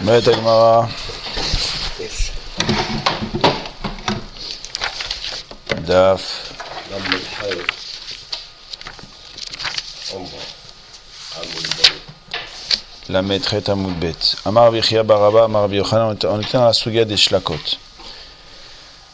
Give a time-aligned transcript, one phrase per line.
[0.00, 0.82] אומרת הגמרא,
[5.84, 6.52] דף
[13.08, 14.10] ל"ח עמוד ב'
[14.46, 17.76] אמר רבי יחיא בר אבא, אמר רבי יוחנן, on était dans la סוגיה des שלקות.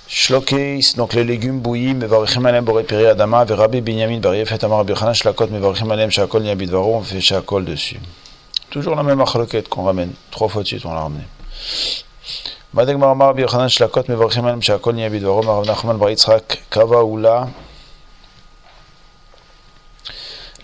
[0.08, 4.92] שלוקייס, donc les bouillis, מברכים עליהם בורא פרי אדמה, ורבי בנימין בר יפת אמר רבי
[4.92, 8.31] יוחנן שלקות, מברכים עליהם שהכל נהיה בדברו, on fait שהכל dessus.
[8.71, 11.23] Toujours la même marloquette qu'on ramène, trois fois de suite on l'a ramené.
[12.73, 16.55] בעד הגמר אמר רבי יוחנן שלקות מברכים עליהם שהכל נהיה בדברו, מרב נחמן בר יצחק
[16.69, 17.43] קבע אולה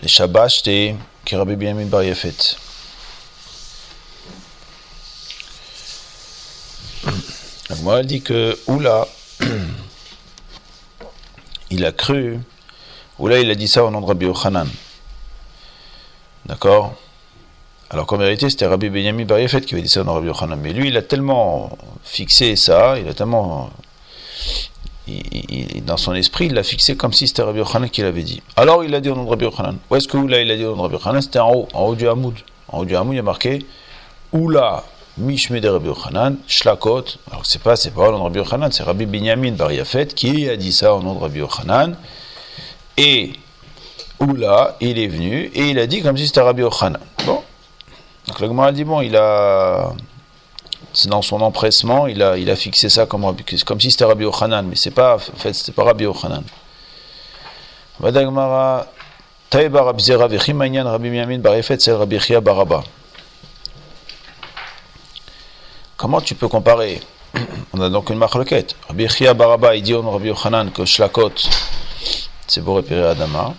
[0.02, 0.94] לשבשתי
[1.26, 2.44] כרבי בנימין בר יפת.
[7.82, 9.06] Moi, elle dit que Oula,
[11.70, 12.38] il a cru,
[13.18, 14.68] Oula, il a dit ça au nom de Rabbi Yochanan.
[16.46, 16.94] D'accord
[17.91, 20.59] Alors qu'en vérité, c'était Rabbi Benjamin Bar Yefet qui avait dit ça de Rabbi Yochanan.
[20.61, 23.71] Mais lui, il a tellement fixé ça, il a tellement.
[25.87, 28.43] dans son esprit, il l'a fixé comme si c'était Rabbi Yochanan qui l'avait dit.
[28.55, 29.77] Alors il a dit au nom de Rabbi Yochanan.
[29.89, 31.21] Où est-ce que Oula, il a dit au nom de Rabbi Yochanan?
[31.21, 32.35] C'était en haut, en haut du Hamoud.
[32.67, 33.65] En haut du Hamoud, il y a marqué
[34.33, 34.83] Oula
[35.17, 37.05] Mishme de Rabbi Yochanan, Shlakot.
[37.31, 40.07] Alors c'est pas, c'est pas au nom de Rabbi Yochanan, c'est Rabbi Binyamin Bar Yafet
[40.07, 41.97] qui a dit ça au nom de Rabbi Yochanan.
[42.97, 43.33] Et
[44.19, 46.99] Oula, il est venu et il a dit comme si c'était Rabbi Yochanan.
[47.25, 47.41] Bon.
[48.29, 49.91] Donc le a dit bon, il a.
[50.93, 54.23] C'est dans son empressement, il a, il a fixé ça comme, comme si c'était Rabbi
[54.23, 56.43] Yochanan, mais c'est pas, en fait, c'était pas Rabbi Yochanan.
[57.99, 58.87] Vadagmara,
[59.49, 62.83] Taïba Rabbi Vechimanyan Rabbi Binyamin Bar Yafet, c'est Rabbi Chia Baraba.
[65.95, 67.01] Comment tu peux comparer
[67.73, 68.75] On a donc une marloquette.
[68.87, 71.33] Rabbi Chia Baraba, il dit au Rabbi Yochanan que Shlakot,
[72.47, 73.53] c'est pour réparer Adama.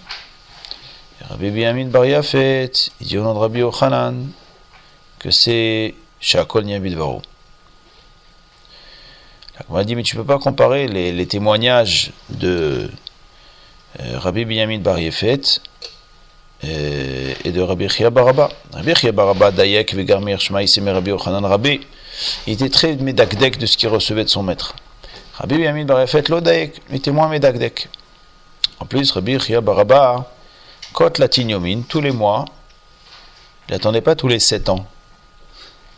[1.28, 4.32] Rabbi Biyamin Bar il dit au Rabbi Yochanan
[5.20, 7.22] que c'est Shakol Niabidvaro.
[9.68, 12.90] On m'a dit, mais tu ne peux pas comparer les, témoignages de
[14.00, 15.60] euh, Rabbi Binyamin Bar Yafet
[16.64, 18.48] euh, et de Rabbi Chia Baraba.
[18.72, 21.80] Rabbi Chia Baraba, Dayek, Vegarmir, Shmaï, Semer Rabbi Yochanan, Rabbi.
[22.46, 24.74] Il était très médakdek de ce qu'il recevait de son maître.
[25.34, 27.88] Rabbi Yamin Barafet l'Odaek, il était moins médakdek.
[28.78, 30.32] En plus, Rabbi Chia Baraba,
[30.94, 32.46] Kot Latinyomin, tous les mois,
[33.68, 34.86] il n'attendait pas tous les sept ans.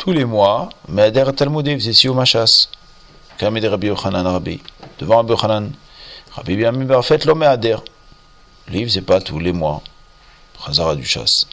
[0.03, 2.67] Tous les mois, Me'ader Talmudé faisait si au Machas.
[3.39, 4.61] Kamid Rabbi Yochanan Rabbi.
[4.99, 5.71] Devant Rabbi Yochanan,
[6.33, 7.85] Rabbi Yamin Barafet l'homme Me'ader.
[8.67, 9.81] Lui, il faisait pas tous les mois.
[10.67, 11.47] Chazara du chasse.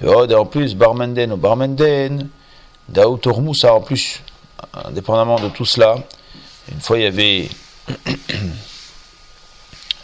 [0.00, 2.28] Et en plus, Barmenden ou Barmenden,
[2.88, 4.20] Daout Moussa en plus,
[4.72, 5.96] indépendamment de tout cela,
[6.70, 7.48] une fois il y avait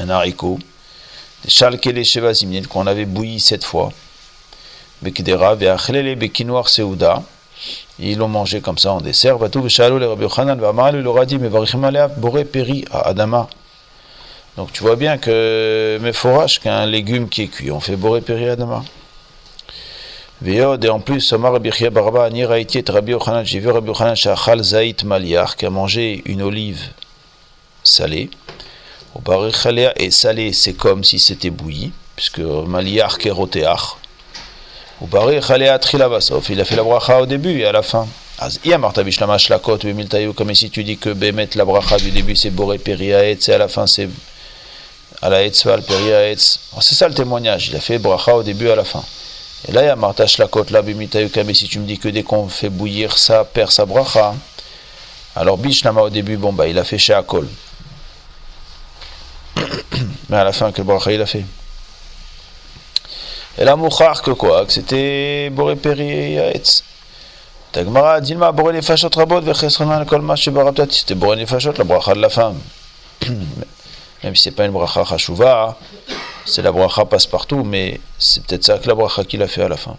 [0.00, 0.58] un haricot,
[1.44, 2.02] des chalkele
[2.68, 3.92] qu'on avait bouilli sept fois,
[5.02, 7.22] bekidera, ve'achlele bekinoir seuda,
[8.00, 11.18] ils l'ont mangé comme ça en dessert, vatou v'shalo le Rabbi Yochanan, v'amar le leur
[11.18, 12.46] a dit, boré
[12.90, 13.48] à Adama.
[14.56, 18.20] Donc tu vois bien que, mes forages, qu'un légume qui est cuit, on fait boré
[18.20, 18.82] péri à Adama.
[20.46, 25.66] Et en plus, Rabbi Baraba, Rabbi Yochanan, j'ai vu Rabbi Yochanan Shachal Zaït Maliach, qui
[25.66, 26.80] a mangé une olive
[27.82, 28.30] salée.
[29.96, 33.99] Et salé, c'est comme si c'était bouilli, puisque Maliach keroteach.
[35.02, 38.06] Il a fait la bracha au début et à la fin.
[40.36, 43.58] Comme si tu dis que Bemet, la bracha du début, c'est Boré Periaetz et à
[43.58, 44.08] la fin, c'est
[45.22, 46.60] à la Etzval Periaetz.
[46.80, 47.68] C'est ça le témoignage.
[47.68, 49.02] Il a fait bracha au début et à la fin.
[49.68, 52.08] Et là, il y a Martash la côte là, mais si tu me dis que
[52.08, 54.34] dès qu'on fait bouillir ça, perd sa bracha.
[55.34, 57.48] Alors Bishnama au début, bon bah il a fait chez Akol.
[60.28, 61.44] Mais à la fin, quel bracha il a fait?
[63.58, 66.84] Et là, Mouchar quoi Que c'était Boré Peri Yaetz.
[67.72, 70.86] Tagmara, Dilma, Boré les fachot rabot, Vechesreman, Kolma, Shebaratat.
[70.90, 72.58] C'était Boré les fachot, la bracha de la femme.
[74.24, 75.76] Même si c'est pas une bracha chashuva,
[76.44, 79.68] c'est la bracha passe-partout, mais c'est peut-être ça que la bracha qu'il a fait à
[79.68, 79.96] la fin.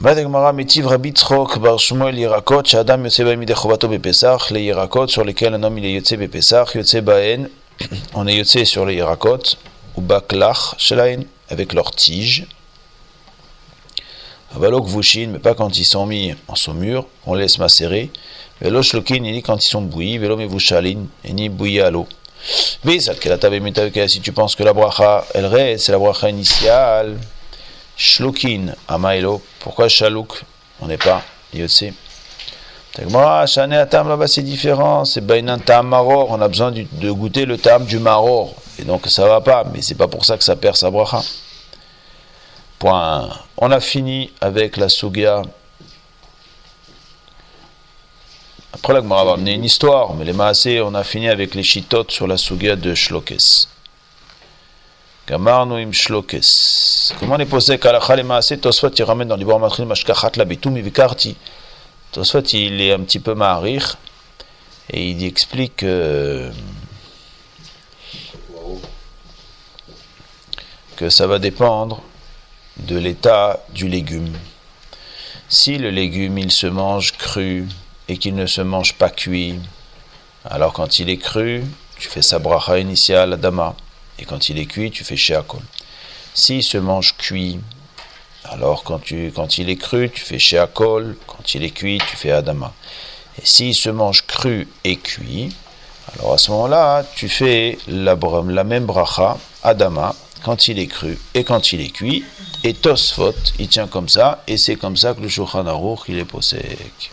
[0.00, 5.10] בעד הגמרא מטיב רבי צחוק בר שמואל ירקות שאדם יוצא בהם מדי חובתו בפסח לירקות
[5.10, 7.46] sur lesquels un homme il est יוצא בפסח יוצא בהן
[8.14, 9.54] on est יוצא sur les ירקות
[9.98, 12.46] ובקלח שלהן avec leur tige
[14.56, 18.10] Avalok Vushin, mais pas quand ils sont mis en saumure, on laisse macérer.
[18.60, 20.18] Velo Shlokin, ni quand ils sont bouillis.
[20.18, 22.06] Velo Mevushalin, et ni bouillis à l'eau.
[22.84, 27.18] Mais si tu penses que la bracha, elle reste, c'est la bracha initiale.
[27.99, 29.41] Shlokin, Amaelo.
[29.59, 30.41] Pourquoi Shalouk?
[30.79, 31.21] On n'est pas
[31.53, 31.83] Yotse.
[32.93, 35.03] Tagmara, Shane Atam là-bas c'est différent.
[35.03, 36.31] C'est Bainan Tam Maror.
[36.31, 38.55] On a besoin de goûter le Tam du Maror.
[38.79, 39.65] Et donc ça va pas.
[39.65, 41.21] Mais c'est pas pour ça que ça perd sa bracha.
[42.79, 43.29] Point.
[43.57, 45.41] On a fini avec la Sugia.
[48.71, 51.63] Après la Gemara va amener une histoire, mais les Maasé, on a fini avec les
[51.63, 53.67] Chitotes sur la Sugia de Shlokes.
[55.27, 56.88] Gamarnu im Shlokes.
[57.17, 61.35] Comment les Maasé, Tosfot il ramène dans l'Ibor Matrin Mashkachat la Bitum Ivikarti.
[62.11, 63.97] Tosfot il est un petit peu marir
[64.91, 65.83] et il explique.
[65.83, 66.51] Euh,
[70.99, 72.01] que ça va dépendre
[72.75, 74.33] de l'état du légume.
[75.47, 77.69] Si le légume il se mange cru
[78.09, 79.55] et qu'il ne se mange pas cuit,
[80.43, 81.63] alors quand il est cru,
[81.97, 83.77] tu fais sa bracha initiale Adama,
[84.17, 85.61] et quand il est cuit, tu fais Sheakol.
[86.33, 87.59] S'il se mange cuit,
[88.45, 92.15] alors quand, tu, quand il est cru, tu fais Sheakol, quand il est cuit, tu
[92.15, 92.73] fais Adama.
[93.41, 95.49] Et s'il se mange cru et cuit,
[96.13, 98.17] alors à ce moment-là, tu fais la,
[98.47, 102.23] la même bracha Adama, quand il est cru et quand il est cuit.
[102.63, 106.17] Et Tosfot, il tient comme ça, et c'est comme ça que le Shulchan Aruch, il
[106.19, 107.11] est possèque.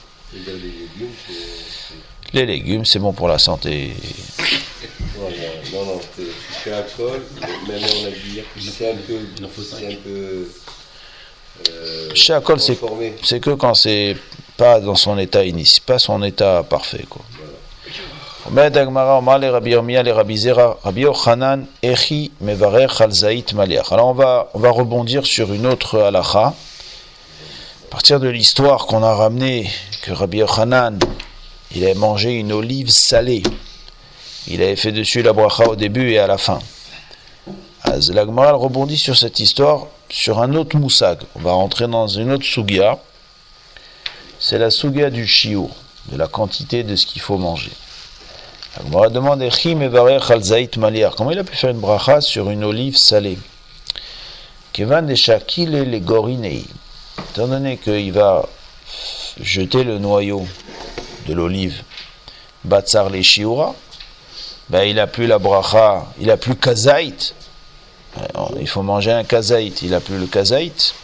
[2.32, 3.94] Les légumes, c'est bon pour la santé.
[5.72, 6.00] Non, non,
[6.66, 7.22] c'est alcool,
[7.68, 9.18] mais on a dit c'est un peu.
[9.62, 10.48] C'est un peu
[11.70, 14.16] euh, chez Akol, c'est que quand c'est
[14.56, 17.04] pas dans son état initial, pas son état parfait.
[17.08, 17.22] Quoi.
[23.92, 26.48] Alors on va, on va rebondir sur une autre halacha.
[26.48, 29.70] À partir de l'histoire qu'on a ramenée,
[30.02, 30.98] que Rabbi Yochanan,
[31.74, 33.42] il a mangé une olive salée.
[34.48, 36.60] Il avait fait dessus la bracha au début et à la fin.
[37.84, 41.18] La rebondit sur cette histoire, sur un autre moussag.
[41.34, 42.98] On va rentrer dans une autre sugia.
[44.38, 45.70] C'est la sugia du chiour,
[46.10, 47.72] de la quantité de ce qu'il faut manger.
[48.78, 49.42] La demande
[51.16, 53.38] Comment il a pu faire une bracha sur une olive salée?
[54.72, 56.64] Kevan de Shakil les gorinei.
[57.30, 58.46] Étant donné qu'il va
[59.40, 60.46] jeter le noyau
[61.26, 61.82] de l'olive,
[62.64, 63.74] Batsar les Shiura,
[64.68, 67.34] ben il a plus la bracha, il a plus kazaït.
[68.58, 70.94] Il faut manger un kazaït, il a plus le kazaït.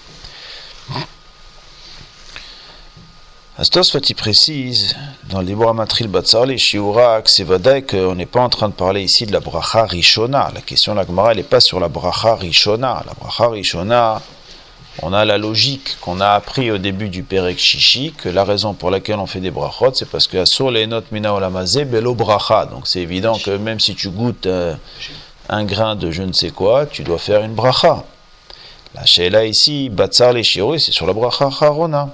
[3.58, 4.96] Astos Fati précise
[5.28, 9.26] dans les Matril Batsar, les Shiurak, vrai qu'on n'est pas en train de parler ici
[9.26, 10.50] de la bracha Rishona.
[10.54, 13.04] La question de la Gemara, elle n'est pas sur la bracha Rishona.
[13.06, 14.22] La bracha Rishona,
[15.00, 18.74] on a la logique qu'on a appris au début du Perek Shishi, que la raison
[18.74, 22.14] pour laquelle on fait des brachot, c'est parce que sur les notes Mina Olamazé, Belo
[22.14, 22.66] Bracha.
[22.66, 24.74] Donc c'est évident que même si tu goûtes euh,
[25.48, 28.04] un grain de je ne sais quoi, tu dois faire une bracha.
[28.94, 32.10] La Sheila ici, Batsar les Shiurak, c'est sur la bracha Harona.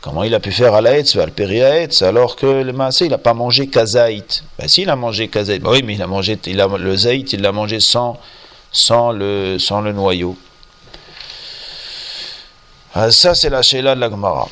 [0.00, 3.34] Comment il a pu faire à la Hetz, alors que le Maasé, il n'a pas
[3.34, 5.62] mangé kazaït Ben si, il a mangé kazaït.
[5.62, 8.18] Ben oui, mais il a mangé il a, le zaït, il l'a mangé sans,
[8.72, 10.36] sans, le, sans le noyau.
[12.94, 14.48] Ah, ça, c'est la Sheila de la Gemara.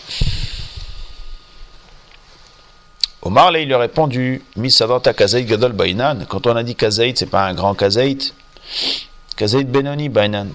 [3.23, 6.25] Omar, là, il lui a répondu Misavata kazaït gadol bainan.
[6.27, 8.35] Quand on a dit kazaït, c'est pas un grand kazaït.
[9.37, 10.49] Kazaït benoni bainan.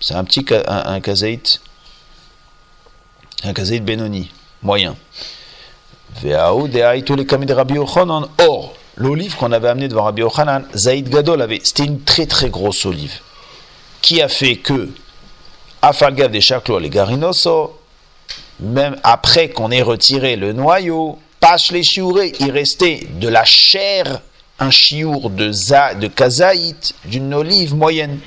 [0.00, 1.62] C'est un petit un, un kazaït.
[3.42, 4.30] Un benoni
[4.62, 4.96] moyen.
[8.38, 12.50] Or, l'olive qu'on avait amenée devant Rabbi Yochanan, Zaïd Gadol avait, c'était une très très
[12.50, 13.20] grosse olive,
[14.02, 14.90] qui a fait que,
[15.82, 17.78] Afalgav des Chaklo les Garinoso,
[18.60, 24.20] même après qu'on ait retiré le noyau, Pache les chiourés, il restait de la chair,
[24.58, 28.18] un chiour de, za, de kazaït, d'une olive moyenne.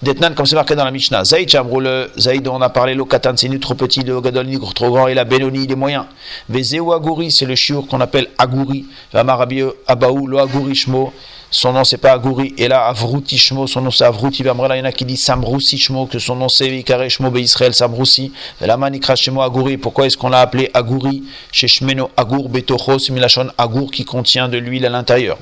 [0.00, 1.24] Detnan, comme c'est marqué dans la Mishnah.
[1.24, 5.08] Zaïd, le Zaïd, on a parlé, le Katan, c'est trop petit, le Gadol, trop grand,
[5.08, 6.06] et la Benoni, il est moyen.
[6.48, 6.82] Vezeu
[7.30, 8.86] c'est le chiour qu'on appelle Aguri.
[9.12, 10.28] Vamarabi Abaou,
[10.72, 11.12] Shmo.
[11.56, 14.10] Son nom c'est pas Aguri, et là Avrouti Shmo, son nom c'est.
[14.42, 17.32] Vamrela, il y en a qui dit Samrousi Shmo, que son nom c'est Ikare Shmo,
[17.36, 18.32] Israël, Samrousi.
[18.60, 23.52] La manikra Shmo Aguri, pourquoi est-ce qu'on l'a appelé Aguri Chez Shmeno Agur Betochos, Milachon
[23.56, 25.38] Agur qui contient de l'huile à l'intérieur?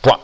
[0.00, 0.16] Point.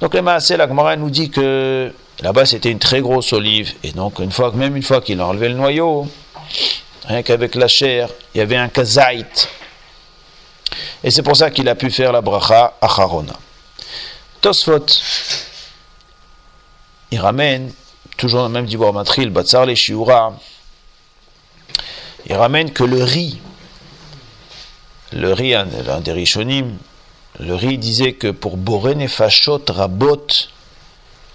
[0.00, 3.74] Donc les Maasé, la nous dit que Là-bas, c'était une très grosse olive.
[3.84, 6.08] Et donc, une fois, même une fois qu'il a enlevé le noyau,
[7.06, 9.48] rien qu'avec la chair, il y avait un kazaït.
[11.04, 13.34] Et c'est pour ça qu'il a pu faire la bracha acharona.
[14.40, 14.86] Tosfot,
[17.10, 17.72] il ramène,
[18.16, 20.38] toujours dans le même dibour matril, batsar les shiura,
[22.26, 23.40] il ramène que le riz,
[25.12, 25.66] le riz, un,
[26.00, 26.76] des rishonim,
[27.40, 30.26] le riz disait que pour boren et fachot rabot,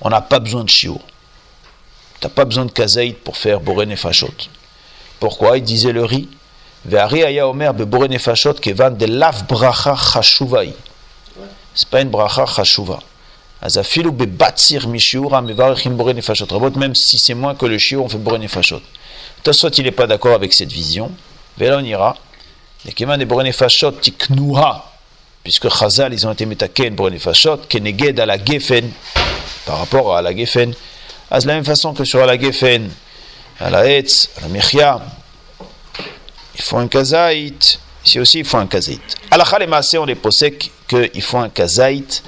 [0.02, 1.02] on n'a pas besoin de chiot.
[2.20, 4.34] Tu n'as pas besoin de kazaït pour faire boren et fachot.
[5.20, 5.58] Pourquoi?
[5.58, 6.30] Il disait le riz.
[6.86, 7.74] Ve'ari aya omer
[8.12, 10.74] et fachot kevan de lav bracha chashuvai.
[11.75, 13.00] C'est pas une bracha chashuva.
[13.62, 18.10] Azafilu bebatsir mishiura mevarechim bore nefashot rabot, même si c'est moins que le shiur, on
[18.10, 18.82] fait bore nefashot.
[19.42, 21.12] Tosot, il n'est pas d'accord avec cette vision.
[21.58, 22.15] Vela on ira.
[22.86, 24.92] Les keman des bore nefashot tiknuha,
[25.44, 28.92] puisque Chazal, ils ont été metaken bore nefashot, keneged à la gefen,
[29.65, 30.74] par rapport à la gefen.
[31.32, 32.92] À de la même façon que sur la gefen,
[33.60, 33.82] à la à
[34.42, 35.01] la mechia,
[36.56, 37.80] il faut un kazaït.
[38.06, 39.02] Ici aussi, il faut un kazaït.
[39.32, 42.24] À la chalemase, on est posek qu'il faut un kazaït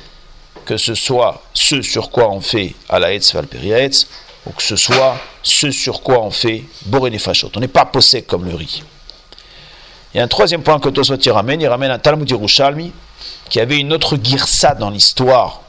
[0.66, 5.72] que ce soit ce sur quoi on fait à la ou que ce soit ce
[5.72, 7.52] sur quoi on fait Borénéfachot.
[7.56, 8.84] On n'est pas possé comme le riz.
[10.14, 12.92] Il y a un troisième point que Tosot y ramène, il ramène un Talmud Yerushalmi
[13.50, 15.62] qui avait une autre girsa dans l'histoire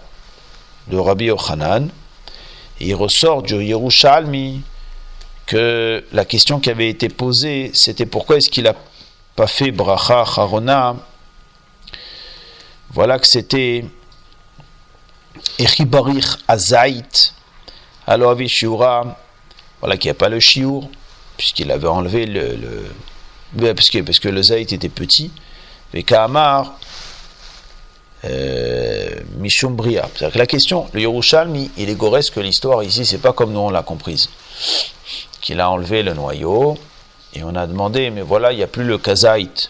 [0.88, 1.88] de Rabbi Yochanan.
[2.80, 4.62] Et il ressort du Yerushalmi
[5.46, 8.74] que la question qui avait été posée, c'était pourquoi est-ce qu'il n'a
[9.36, 10.96] pas fait Bracha Harona
[12.90, 13.84] Voilà que c'était
[15.58, 17.32] Echibarich Azait,
[18.06, 19.16] alors Avi Shiura,
[19.80, 20.88] voilà qu'il n'y a pas le Shiur,
[21.36, 22.86] puisqu'il avait enlevé le.
[23.74, 25.30] parce, que, le Zait était petit.
[25.94, 26.78] Et Kahamar,
[28.24, 30.08] euh, Mishum Bria.
[30.14, 33.52] C'est-à-dire que la question, le Yerushalmi, il est goresque que l'histoire ici, c'est pas comme
[33.52, 34.28] nous on l'a comprise.
[35.40, 36.76] Qu'il a enlevé le noyau,
[37.36, 39.68] et on a demandé, mais voilà, il n'y a plus le Kazait.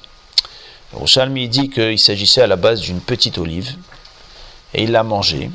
[0.93, 3.75] Le Yerushalmi dit qu'il s'agissait à la base d'une petite olive,
[4.73, 5.51] et il l'a mangée.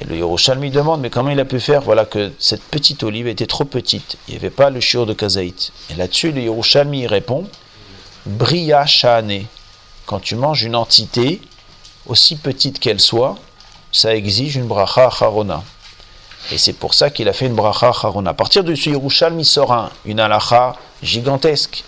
[0.00, 3.28] Et le Yerushalmi demande, mais comment il a pu faire Voilà que cette petite olive
[3.28, 4.18] était trop petite?
[4.26, 5.72] Il n'y avait pas le shiur de Kazaït.
[5.90, 7.48] Et là-dessus, le Yerushalmi répond,
[8.26, 9.44] Bria Shane.
[10.06, 11.40] Quand tu manges une entité,
[12.06, 13.36] aussi petite qu'elle soit,
[13.92, 15.62] ça exige une bracha harona.
[16.50, 18.30] Et c'est pour ça qu'il a fait une bracha harona.
[18.30, 21.84] À partir de ce Yerushalmi sort un, une halacha gigantesque.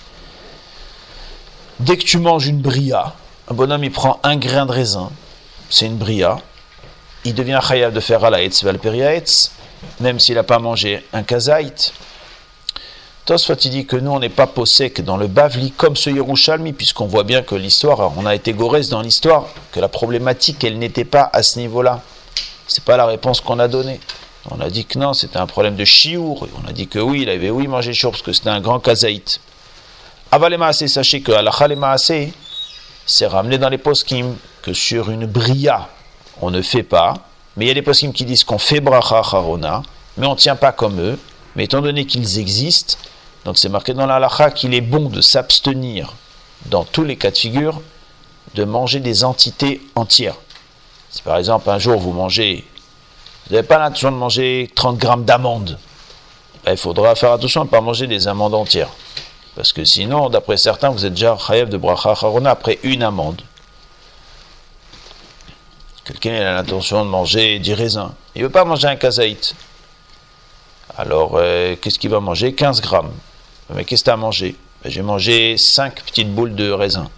[1.79, 3.15] Dès que tu manges une bria,
[3.51, 5.11] un bonhomme il prend un grain de raisin,
[5.71, 6.39] c'est une bria,
[7.25, 8.65] il devient chayav de faire à la etz
[10.01, 11.93] même s'il n'a pas mangé un kazaït.
[13.25, 16.73] Tosfot il dit que nous, on n'est pas possèque dans le Bavli comme ce Yerushalmi,
[16.73, 20.79] puisqu'on voit bien que l'histoire, on a été gorès dans l'histoire, que la problématique, elle
[20.79, 22.03] n'était pas à ce niveau-là.
[22.67, 24.01] C'est pas la réponse qu'on a donnée.
[24.49, 26.49] On a dit que non, c'était un problème de chiour.
[26.63, 28.81] On a dit que oui, il avait oui mangé chiour parce que c'était un grand
[28.81, 29.41] kazaït.
[30.33, 32.33] Avalemaase, sachez que Alachalemaase,
[33.05, 35.89] c'est ramené dans les poskim que sur une bria,
[36.41, 37.15] on ne fait pas.
[37.57, 39.83] Mais il y a des poskim qui disent qu'on fait bracha harona,
[40.17, 41.19] mais on ne tient pas comme eux.
[41.57, 42.97] Mais étant donné qu'ils existent,
[43.45, 46.15] donc c'est marqué dans la halacha qu'il est bon de s'abstenir,
[46.67, 47.83] dans tous les cas de figure,
[48.55, 50.37] de manger des entités entières.
[51.11, 52.65] Si par exemple un jour vous mangez,
[53.51, 55.77] vous n'avez pas l'intention de manger 30 grammes d'amandes,
[56.65, 58.91] ben, il faudra faire attention à ne pas manger des amandes entières.
[59.57, 63.43] Parce que sinon, d'après certains, vous êtes déjà chayev de bracha harona après une amande.
[66.05, 68.15] Quelqu'un a l'intention de manger du raisin.
[68.37, 69.57] Il ne veut pas manger un kazaït.
[70.97, 72.53] Alors, euh, qu'est-ce qu'il va manger?
[72.55, 73.13] 15 grammes.
[73.75, 74.55] Mais qu'est-ce que tu as mangé?
[74.85, 77.11] Ben, J'ai mangé 5 petites boules de raisin.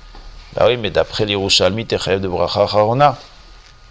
[0.55, 3.19] Ben oui, mais d'après les Rouchalmi, t'es de bracha harona.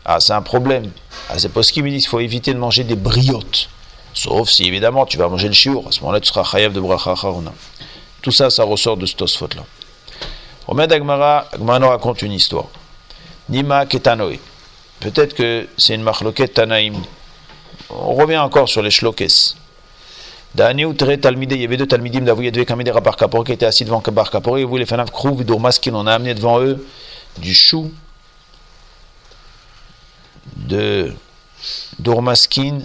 [0.06, 0.92] Ah, c'est un problème.
[1.30, 3.70] Ah, c'est parce qu'il me dit qu'il faut éviter de manger des briottes.
[4.14, 5.88] Sauf si, évidemment, tu vas manger le chiour.
[5.88, 7.16] À ce moment-là, tu seras chayav de bracha.
[8.22, 9.64] Tout ça, ça ressort de ce tosfot-là.
[10.68, 12.66] Romain d'Agmara, Agmara raconte une histoire.
[13.50, 14.40] Nima Ketanoé.
[15.00, 16.96] Peut-être que c'est une marloquette Tanaïm.
[17.90, 19.56] On revient encore sur les shlokes.
[20.54, 23.66] Dani ou Talmide, il y avait deux Talmidim d'Avouye devait Kamede Bar Kapor qui était
[23.66, 26.86] assis devant Bar Kapor et vous les Fanav Krouv Dourmaskin, on a amené devant eux
[27.38, 27.90] du chou
[30.68, 31.14] de
[32.00, 32.80] Dourmaskin.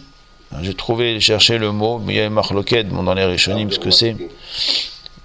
[0.63, 3.79] J'ai trouvé, cherché le mot, mais il y a marloquette, mon dans les Rishonim, ce
[3.79, 4.17] que c'est.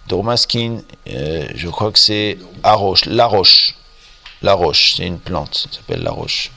[0.08, 3.76] Dourmaskin, euh, je crois que c'est Aroche, la roche.
[4.42, 6.52] La roche, c'est une plante, ça s'appelle la roche.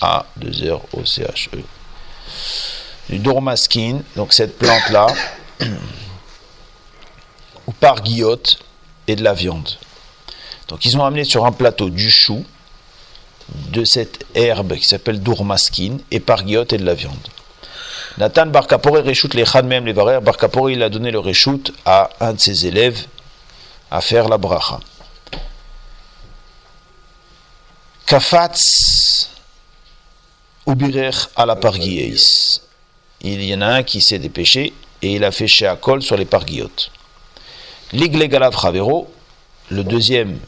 [0.00, 1.62] A, 2 R, O, C, H, E.
[3.08, 5.06] Du dormaskin, donc cette plante-là,
[7.66, 8.58] ou par guillotte,
[9.06, 9.70] et de la viande.
[10.68, 12.44] Donc ils ont amené sur un plateau du chou,
[13.70, 17.28] de cette herbe qui s'appelle dourmaskin, et par guillotte et de la viande.
[18.18, 20.20] Nathan Barkapore réchoute les même les Varer.
[20.20, 23.06] Barkapore, il a donné le réchoute à un de ses élèves
[23.90, 24.80] à faire la bracha.
[28.06, 29.30] Kafatz
[30.66, 32.60] Ubirech à la parguilleis.
[33.20, 36.16] Il y en a un qui s'est dépêché et il a fait chez Akol sur
[36.16, 36.90] les parguillotes.
[37.92, 39.10] L'Iglegalav Chavero,
[39.70, 40.38] le deuxième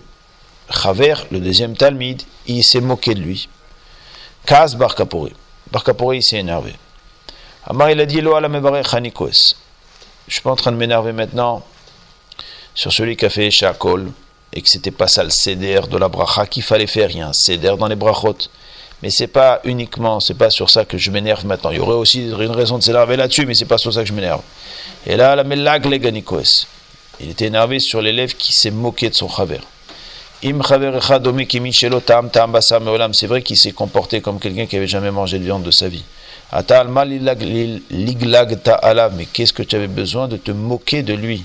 [0.70, 3.48] Chaver, le deuxième Talmid, il s'est moqué de lui.
[4.46, 5.32] Kaz Barkapori.
[5.70, 6.74] Barkapori, il s'est énervé.
[7.64, 9.32] Amar, il a dit Lo ala Je
[10.28, 11.62] suis pas en train de m'énerver maintenant
[12.74, 14.10] sur celui qui a fait chez Akol
[14.52, 17.10] et que c'était pas ça le céder de la bracha qu'il fallait faire.
[17.10, 18.36] Il y dans les brachot.
[19.02, 21.70] Mais c'est pas uniquement, c'est pas sur ça que je m'énerve maintenant.
[21.70, 24.08] Il y aurait aussi une raison de s'énerver là-dessus, mais c'est pas sur ça que
[24.08, 24.42] je m'énerve.
[25.06, 26.66] Et là, la melag leganikoes.
[27.18, 29.60] Il était énervé sur l'élève qui s'est moqué de son chaver.
[30.42, 30.52] C'est
[33.26, 36.02] vrai qu'il s'est comporté comme quelqu'un qui avait jamais mangé de viande de sa vie.
[36.52, 36.62] Mais
[39.26, 41.44] qu'est-ce que tu avais besoin de te moquer de lui?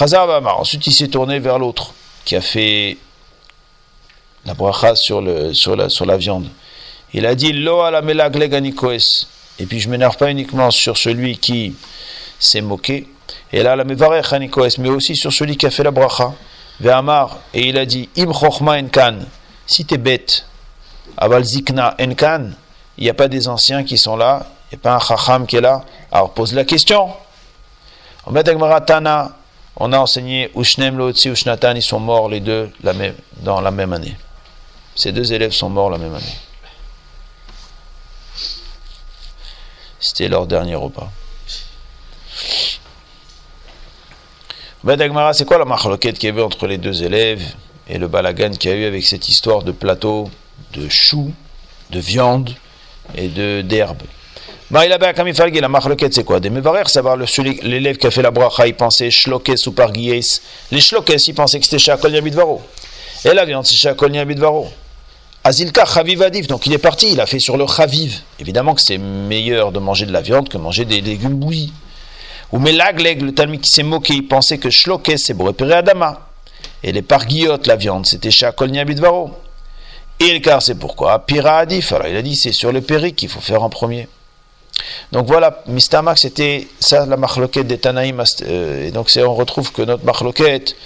[0.00, 1.92] Ensuite, il s'est tourné vers l'autre
[2.24, 2.96] qui a fait
[4.46, 6.48] la bracha sur, le, sur, la, sur la viande.
[7.12, 7.52] Il a dit
[9.58, 11.74] Et puis je m'énerve pas uniquement sur celui qui
[12.38, 13.06] s'est moqué,
[13.52, 16.32] mais aussi sur celui qui a fait la bracha.
[16.80, 19.18] Ve'amar, et il a dit Im enkan,
[19.66, 20.46] si t'es bête,
[21.16, 22.50] aval zikna enkan,
[22.98, 25.46] il n'y a pas des anciens qui sont là, il n'y a pas un chacham
[25.46, 27.12] qui est là, alors pose la question.
[28.26, 32.70] On a enseigné Ushnem Ushnatan, ils sont morts les deux
[33.42, 34.16] dans la même année.
[34.94, 36.38] Ces deux élèves sont morts la même année.
[39.98, 41.10] C'était leur dernier repas.
[44.84, 44.98] Ben
[45.32, 47.42] c'est quoi la marloquette qu'il y avait entre les deux élèves
[47.88, 50.28] et le balagan qu'il y a eu avec cette histoire de plateau,
[50.74, 51.32] de choux,
[51.88, 52.50] de viande
[53.14, 54.02] et de d'herbe?
[54.70, 56.38] La marloquette c'est quoi?
[56.38, 60.22] Des mevarer, savoir l'élève qui a fait la bracha, il pensait shlokes ou parguies.
[60.70, 62.60] Les shlokes, il pensait que c'était shakol yabidvaro.
[63.24, 64.68] Et la viande, c'est shakol yabidvaro.
[65.44, 68.20] Azilka chaviv adif, donc il est parti, il a fait sur le chaviv.
[68.38, 71.72] Évidemment que c'est meilleur de manger de la viande que manger des légumes bouillis.
[72.54, 76.28] Ou melagleg, le talmud qui s'est moqué, il pensait que shloke c'est borépéré adama.
[76.84, 79.32] Et les parguillotes, la viande, c'était shakol bidvaro.
[80.20, 83.12] Et le car c'est pourquoi Pira adif, alors il a dit c'est sur le péri
[83.12, 84.06] qu'il faut faire en premier.
[85.10, 88.22] Donc voilà, Mistamak, c'était ça la marloquette des Tanaïm.
[88.42, 90.76] Euh, et donc on retrouve que notre marloquette,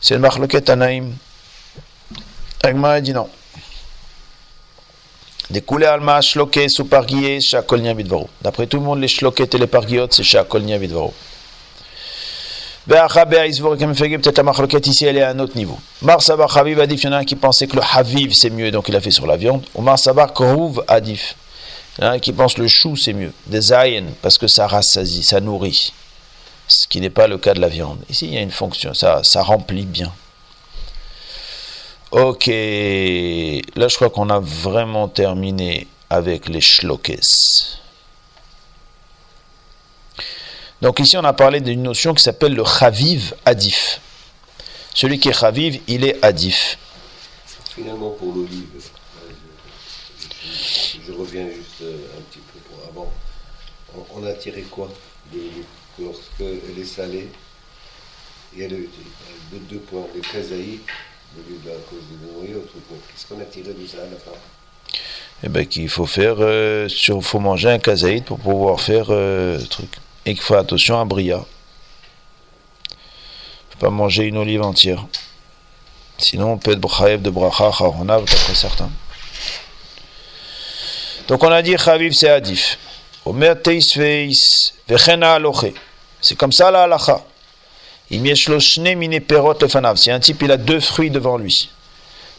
[0.00, 1.12] c'est le marloquette Tanaïm.
[2.62, 3.28] Agma dit non.
[5.50, 8.28] Des coulées alma, shloké, sous parguillé, shakolnia vidvaro.
[8.42, 11.14] D'après tout le monde, les shloket et les parguillotes, c'est shakolnia vidvaro.
[12.86, 15.78] Peut-être la marloquette ici, elle est à un autre niveau.
[16.00, 18.70] Marsaba Chaviv Adif, il y en a un qui pensait que le Haviv c'est mieux,
[18.70, 19.64] donc il a fait sur la viande.
[19.74, 21.34] Ou Marsaba Krouv Adif.
[21.98, 24.66] Il y en a qui pensent le chou c'est mieux, des aïen, parce que ça
[24.66, 25.92] rassasie, ça nourrit.
[26.66, 27.98] Ce qui n'est pas le cas de la viande.
[28.08, 30.12] Ici, il y a une fonction, ça, ça remplit bien.
[32.10, 37.12] Ok, là je crois qu'on a vraiment terminé avec les shlokes.
[40.80, 44.00] Donc ici on a parlé d'une notion qui s'appelle le chaviv adif.
[44.94, 46.78] Celui qui est chaviv, il est adif.
[47.74, 48.66] Finalement pour l'olive,
[51.06, 53.12] je, reviens juste euh, un petit peu pour avant.
[54.14, 54.88] On, a tiré quoi
[55.32, 55.40] de,
[56.00, 57.28] Lorsque elle est salée,
[58.54, 60.80] il y a deux points, le kazaï, au lieu
[61.36, 61.74] a
[65.42, 66.88] Eh bien qu'il faut faire, euh,
[67.20, 69.90] faut manger un kazaïd pour pouvoir faire euh, truc.
[70.26, 71.44] Et qu'il faut attention à bria.
[73.70, 75.06] Faut pas manger une olive entière.
[76.18, 78.90] Sinon on peut être brachaev de bracha charonav, d'après certains.
[81.28, 82.78] Donc on a dit Chaviv c'est Adif.
[86.20, 87.22] C'est comme ça la halacha.
[88.10, 88.16] C'est
[90.10, 91.68] un type, il a deux fruits devant lui.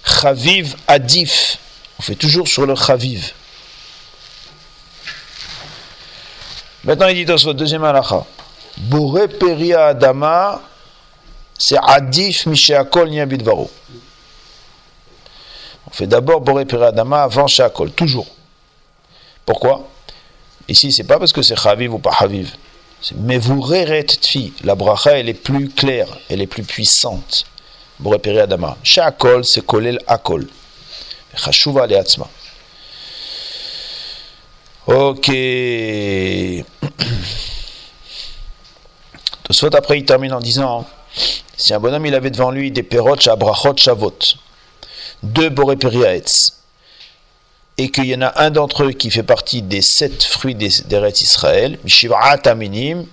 [0.03, 1.57] Chaviv Adif.
[1.99, 3.33] On fait toujours sur le Chaviv.
[6.83, 8.25] Maintenant il dit au deuxième halacha.
[8.77, 10.61] Bore peria adama.
[11.57, 13.69] C'est Adif misheakol niabidvaro.
[15.89, 18.27] On fait d'abord Boré Peria Adama avant Shakol, toujours.
[19.45, 19.87] Pourquoi?
[20.67, 22.53] Ici, c'est pas parce que c'est Chaviv ou pas Chaviv.
[23.15, 27.45] Mais vous tfi, la bracha, elle est plus claire, elle est plus puissante.
[27.99, 28.77] Boreperi Adama.
[28.83, 30.47] Shakol, c'est kolel akol.
[31.35, 32.27] Chashuva leatzma.
[34.87, 35.27] Ok.
[39.43, 40.85] Tosfot après il termine en disant
[41.57, 44.17] si un bonhomme il avait devant lui des perot shabrachot shavot,
[45.23, 46.21] deux boreperi
[47.79, 50.83] et qu'il y en a un d'entre eux qui fait partie des sept fruits des
[51.21, 53.05] Israël, Shiv'at Aminim,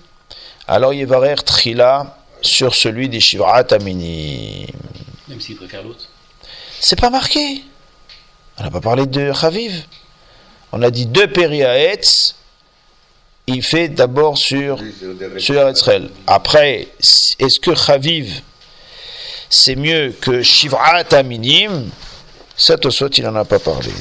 [0.67, 4.67] alors Yevarer Trila sur celui des Shiv'at Aminim.
[5.29, 6.09] Même s'il préfère l'autre
[6.81, 7.63] C'est pas marqué.
[8.57, 9.85] On n'a pas parlé de Chaviv.
[10.73, 12.35] On a dit deux Périaetz,
[13.47, 14.79] il fait d'abord sur,
[15.37, 16.09] sur Israël.
[16.27, 16.89] Après,
[17.39, 18.41] est-ce que Chaviv
[19.49, 21.85] c'est mieux que Shiv'at Aminim?
[22.57, 23.91] Ça, Tosot, il n'en a pas parlé.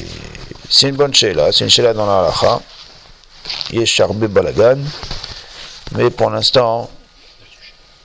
[0.68, 2.31] C'est une bonne là, c'est une chéla dans la
[3.87, 4.79] charbé balagan.
[5.92, 6.90] Mais pour l'instant,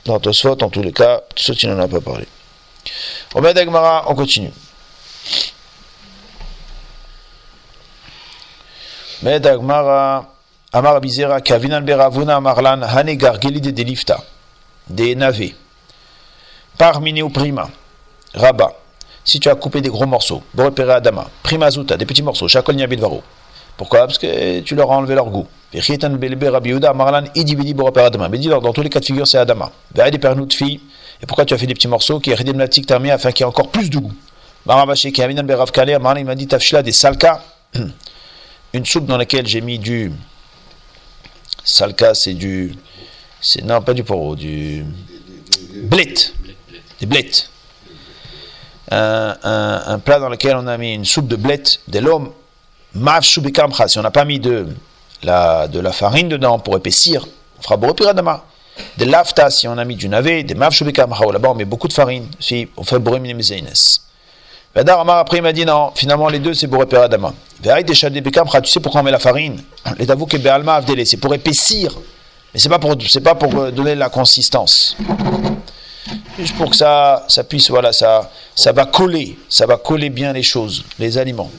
[0.05, 2.27] dans Tosfot, en tous les cas, Tosfot, il n'en a pas parlé.
[3.33, 4.51] Omer Dagmara, on continue.
[9.23, 9.39] Mais
[10.73, 14.23] Amar Abizera, Kavinan Beravuna Amarlan, Hanegar, Gelide de Lifta,
[14.87, 15.53] des navets,
[16.77, 17.69] par Mineo Prima,
[18.33, 18.80] Rabat.
[19.23, 22.75] Si tu as coupé des gros morceaux, Borepere Adama, Prima Zuta, des petits morceaux, Shakol
[22.75, 23.21] Niabidvaro.
[23.77, 24.01] Pourquoi?
[24.01, 25.47] Parce que tu leur as enlevé leur goût.
[25.73, 25.93] Mais dis
[28.47, 29.71] dans tous les cas de figure, c'est Adama.
[29.97, 33.69] Et pourquoi tu as fait des petits morceaux qui est afin qu'il y ait encore
[33.69, 34.11] plus de goût?
[34.65, 37.43] Qui a mis il m'a dit Tafshila des salka,
[38.73, 40.11] une soupe dans laquelle j'ai mis du.
[41.63, 42.75] Salka, c'est du.
[43.39, 44.85] c'est Non, pas du poro, du.
[45.83, 46.13] Blet.
[46.99, 47.50] Des blettes.
[48.93, 52.31] Un, plat dans lequel on a mis une soupe de blettes, de l'homme,
[52.93, 54.67] mav si on n'a pas mis de
[55.23, 57.25] la, de la farine dedans pour épaissir,
[57.59, 58.43] on fera borepiradama.
[58.97, 61.93] De l'afta, si on a mis du navet, des mav là-bas on met beaucoup de
[61.93, 63.71] farine, si on fait boreminemizeines.
[64.75, 67.33] Vedar Amar après il m'a dit non, finalement les deux c'est borepiradama.
[67.61, 69.61] Ve'aït des tu sais pourquoi on met la farine?
[69.99, 71.93] Les davou que be'alma avdele, c'est pour épaissir,
[72.53, 74.97] mais c'est pas pour, c'est pas pour euh, donner la consistance.
[76.39, 78.29] Juste pour que ça, ça puisse, voilà, ça,
[78.61, 81.49] ça va coller, ça va coller bien les choses, les aliments.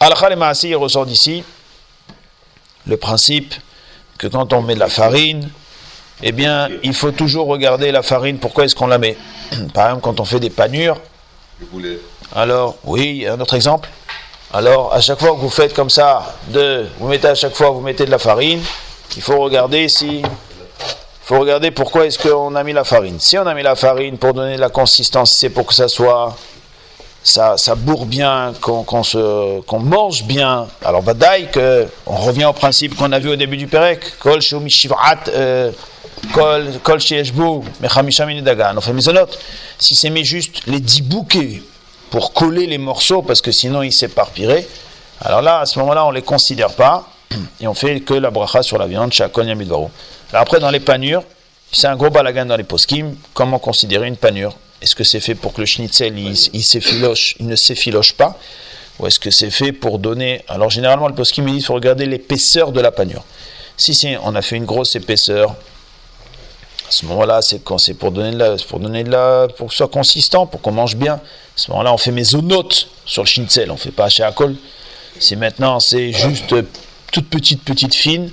[0.00, 1.44] Al-Khal il ressort d'ici
[2.86, 3.54] le principe
[4.18, 5.48] que quand on met de la farine,
[6.22, 9.16] eh bien, il faut toujours regarder la farine, pourquoi est-ce qu'on la met?
[9.72, 11.00] Par exemple, quand on fait des panures,
[12.34, 13.88] alors, oui, un autre exemple.
[14.52, 17.70] Alors, à chaque fois que vous faites comme ça, de, vous mettez à chaque fois,
[17.70, 18.60] vous mettez de la farine,
[19.16, 20.20] il faut regarder si,
[21.24, 23.20] faut regarder pourquoi est-ce qu'on a mis la farine.
[23.20, 25.88] Si on a mis la farine pour donner de la consistance, c'est pour que ça
[25.88, 26.36] soit
[27.22, 30.66] ça, ça bourre bien, qu'on qu'on mange bien.
[30.84, 34.40] Alors, badaï, que, on revient au principe qu'on a vu au début du Perek, kol
[35.28, 35.70] euh,
[36.34, 37.00] kol.
[39.78, 41.62] Si c'est mis juste les dix bouquets
[42.10, 44.66] pour coller les morceaux, parce que sinon ils s'éparpilleraient,
[45.20, 47.06] alors là, à ce moment-là, on ne les considère pas,
[47.60, 49.90] et on fait que la bracha sur la viande, shakon yamidvaro.
[50.32, 51.24] Après, dans les panures,
[51.72, 54.56] c'est un gros balagan dans les poskim, comment considérer une panure?
[54.80, 58.38] Est-ce que c'est fait pour que le schnitzel il, il, ne s'effiloche pas?
[58.98, 60.44] Ou est-ce que c'est fait pour donner.
[60.48, 63.24] Alors généralement, le poskim il dit faut regarder l'épaisseur de la panure.
[63.76, 68.12] Si, si on a fait une grosse épaisseur, à ce moment-là, c'est quand c'est pour
[68.12, 70.96] donner de la, pour donner de la, pour que ce soit consistant, pour qu'on mange
[70.96, 71.14] bien.
[71.14, 71.20] À
[71.56, 74.56] ce moment-là, on fait mésonote sur le schnitzel, on ne fait pas chez Akol.
[75.18, 76.54] Si maintenant c'est juste
[77.12, 78.30] toute petite, petite fine,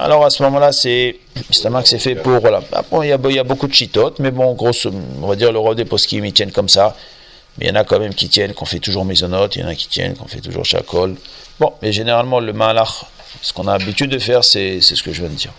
[0.00, 2.40] alors à ce moment-là, c'est que c'est fait pour.
[2.40, 2.62] Voilà.
[3.02, 4.86] Il, y a, beaucoup de chitotes, mais bon, grosse,
[5.22, 6.96] on va dire le roi des poskim, ils tiennent comme ça.
[7.58, 9.64] Mais il y en a quand même qui tiennent qu'on fait toujours mésonote, il y
[9.64, 11.16] en a qui tiennent qu'on fait toujours chakol.
[11.58, 13.04] Bon, mais généralement, le malach,
[13.42, 15.52] ce qu'on a l'habitude de faire, c'est ce que je viens de dire.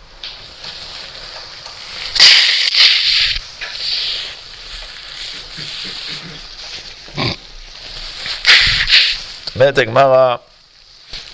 [9.91, 10.41] Mara,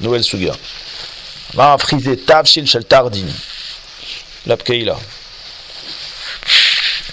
[0.02, 0.54] nouvelle suga.
[1.58, 3.26] Ma frisé tavshil shel tardin.
[4.46, 4.96] La pkeila.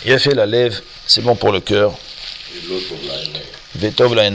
[0.04, 1.94] Il a fait la lèvre, c'est bon pour le cœur.
[3.74, 4.30] Vetov la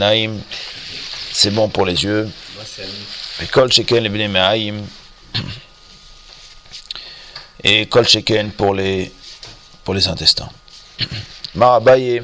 [1.32, 2.28] c'est bon pour les yeux.
[3.40, 4.82] Et kol sheken le me'aim.
[7.62, 9.12] Et kol sheken pour les,
[9.84, 10.50] pour les intestins.
[11.54, 12.22] Marabaye.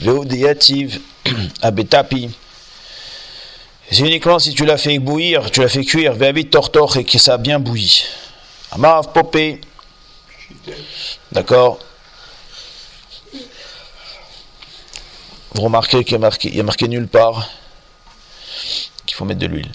[0.00, 1.00] Veoudiyativ
[1.62, 2.30] abetapi.
[3.92, 7.18] C'est uniquement si tu l'as fait bouillir, tu l'as fait cuire, vite tortor et que
[7.18, 8.04] ça a bien bouilli.
[8.70, 9.60] Amav popé.
[11.30, 11.78] D'accord
[15.52, 17.50] Vous remarquez qu'il y a marqué, nulle part
[19.04, 19.70] qu'il faut mettre de l'huile.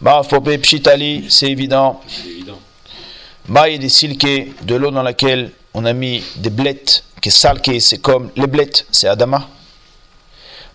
[0.00, 2.00] Mav popé pchitali, c'est évident.
[3.48, 8.00] Maï des silke, de l'eau dans laquelle on a mis des blettes, qui salke, c'est
[8.00, 9.46] comme les blettes, c'est adama.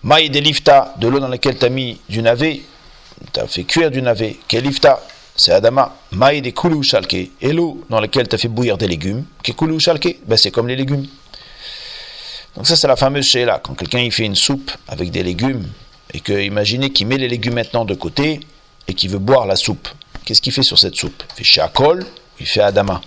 [0.03, 2.61] Maï des lifta, de l'eau dans laquelle tu as mis du navet,
[3.31, 5.01] tu as fait cuire du navet, kelifta,
[5.35, 8.87] c'est Adama, maï des koulou chalke, et l'eau dans laquelle tu as fait bouillir des
[8.87, 11.07] légumes, qui koulou chalke, ben c'est comme les légumes.
[12.55, 15.67] Donc ça c'est la fameuse là quand quelqu'un il fait une soupe avec des légumes,
[16.13, 18.39] et que imaginez qu'il met les légumes maintenant de côté,
[18.87, 19.87] et qu'il veut boire la soupe.
[20.25, 21.23] Qu'est-ce qu'il fait sur cette soupe?
[21.31, 22.05] Il fait shakol,
[22.39, 23.01] il fait Adama.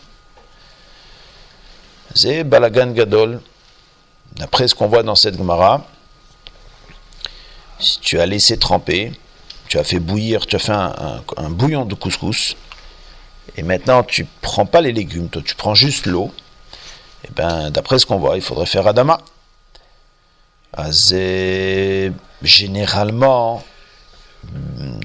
[2.14, 3.40] C'est Balagan Gadol,
[4.37, 5.87] d'après ce qu'on voit dans cette Gemara,
[7.79, 9.12] si tu as laissé tremper,
[9.69, 12.57] tu as fait bouillir, tu as fait un, bouillon de couscous,
[13.57, 16.33] et maintenant tu prends pas les légumes, toi tu prends juste l'eau,
[17.25, 19.19] et eh ben d'après ce qu'on voit, il faudrait faire Adama.
[22.43, 23.65] généralement,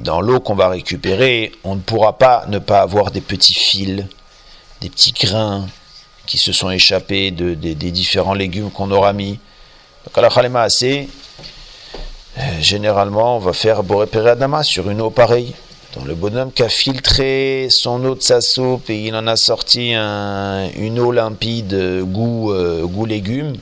[0.02, 4.06] dans l'eau qu'on va récupérer, on ne pourra pas ne pas avoir des petits fils,
[4.82, 5.67] des petits grains
[6.26, 9.39] qui se sont échappés de, des différents légumes qu'on aura mis.
[10.06, 11.10] Donc, la assez,
[12.59, 15.53] généralement, on va faire Boré Adama sur une eau pareille.
[15.95, 19.35] Donc le bonhomme qui a filtré son eau de sa soupe et il en a
[19.35, 23.57] sorti une eau limpide goût, euh, goût légumes,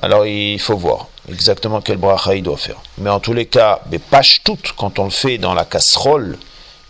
[0.00, 2.80] alors il faut voir exactement quel bracha il doit faire.
[2.96, 6.38] Mais en tous les cas, mais pâche toutes quand on le fait dans la casserole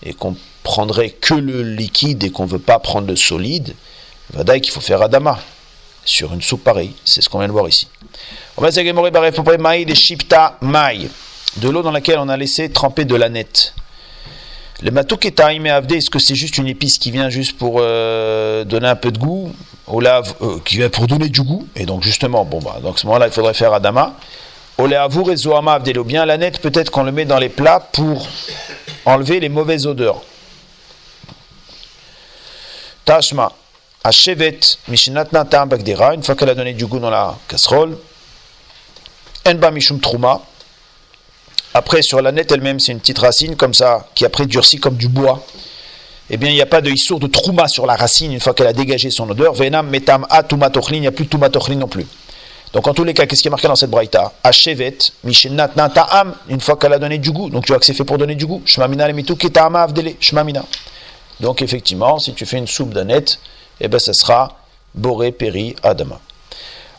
[0.05, 3.75] et qu'on prendrait que le liquide et qu'on ne veut pas prendre le solide,
[4.33, 5.41] vadaï qu'il faut faire Adama
[6.05, 6.95] sur une soupe pareille.
[7.05, 7.89] C'est ce qu'on vient de voir ici.
[8.61, 8.71] On va
[11.57, 13.75] de l'eau dans laquelle on a laissé tremper de la nette.
[14.83, 18.89] Le matuketa avde, est-ce que c'est juste une épice qui vient juste pour euh, donner
[18.89, 19.51] un peu de goût
[19.87, 21.67] Au lave, euh, qui vient pour donner du goût?
[21.75, 24.13] Et donc justement, bon bah, donc à ce moment-là, il faudrait faire Adama.
[24.77, 26.05] Oleavour et Zoama avdelo.
[26.05, 28.29] Bien la nette, peut-être qu'on le met dans les plats pour
[29.07, 30.21] enlever les mauvaises odeurs.
[33.07, 33.53] Tashma.
[34.05, 37.97] Achevet, Mishinatna Ta'am Bagdera, une fois qu'elle a donné du goût dans la casserole.
[39.47, 40.43] Enba Mishum Trouma.
[41.73, 44.97] Après, sur la nette elle-même, c'est une petite racine comme ça, qui après durcit comme
[44.97, 45.45] du bois.
[46.31, 48.55] Eh bien, il n'y a pas de issour de trouma sur la racine une fois
[48.55, 49.53] qu'elle a dégagé son odeur.
[49.53, 52.07] Venam metam atumatochlin, il n'y a plus de non plus.
[52.73, 54.33] Donc, en tous les cas, qu'est-ce qui est marqué dans cette braïta?
[54.45, 57.51] Achevet, mishenat ta'am, une fois qu'elle a donné du goût.
[57.51, 58.63] Donc, tu vois que c'est fait pour donner du goût.
[58.65, 60.15] Shmamina lemitu ketama avdele.
[60.21, 60.65] Shmamina.
[61.41, 63.41] Donc, effectivement, si tu fais une soupe d'aneth,
[63.81, 64.57] eh bien, ça sera
[64.95, 66.21] boré, péri, adama.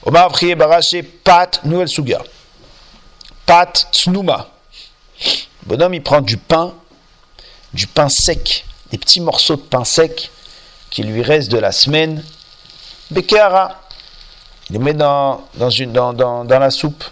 [0.04, 2.24] Omar prié baraché, pat, nouvelle suga.
[3.46, 4.50] Pat, tsnuma.
[5.68, 6.74] Bonhomme, il prend du pain,
[7.74, 10.32] du pain sec, des petits morceaux de pain sec
[10.90, 12.24] qui lui restent de la semaine.
[13.12, 13.80] Bekara,
[14.70, 17.04] il les met dans, dans, une, dans, dans, dans, la soupe,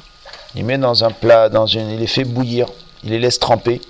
[0.55, 2.67] il les met dans un plat, dans une, il les fait bouillir,
[3.03, 3.81] il les laisse tremper.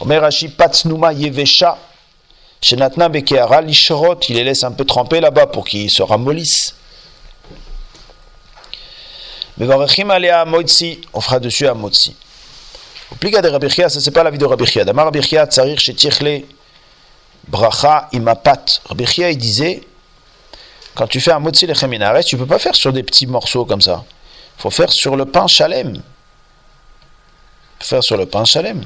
[0.00, 1.78] Omerashi patsnuma yevesha,
[2.60, 6.74] shenatna bekara lishrot, il les laisse un peu tremper là-bas pour qu'ils se ramollissent.
[9.60, 12.16] On fera dessus à motzi.
[13.20, 14.84] Pliga de Rabbi Chia, ça c'est pas la vie de Rabbi Chia.
[14.84, 15.78] Damar Rabbi Chia, tsarir
[17.46, 18.80] bracha imapat.
[18.86, 19.82] Rabbi Chia, il disait,
[20.94, 23.64] quand tu fais un motzi lechem minaret, tu peux pas faire sur des petits morceaux
[23.64, 24.04] comme ça.
[24.58, 26.02] Faut faire sur le pain chalem.
[27.80, 28.84] Faire sur le pain chalem.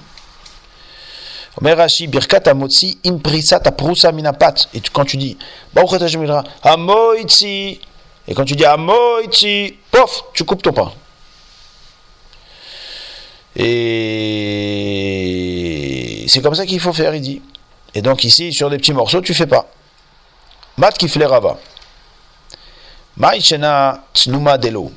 [1.60, 4.68] Omer Rashi, birkat amotzi imprisat aprusa minapat.
[4.74, 5.36] Et quand tu dis,
[5.74, 7.80] Baruch Hashem amoitzi,
[8.28, 10.92] et quand tu dis amoitzi, pof, tu coupes ton pain.
[13.56, 13.86] Et
[16.28, 17.40] c'est comme ça qu'il faut faire, il dit.
[17.94, 19.66] Et donc ici, sur des petits morceaux, tu fais pas.
[20.76, 21.56] Mat kifle rava.
[23.16, 24.92] Maïchena tsnuma delo.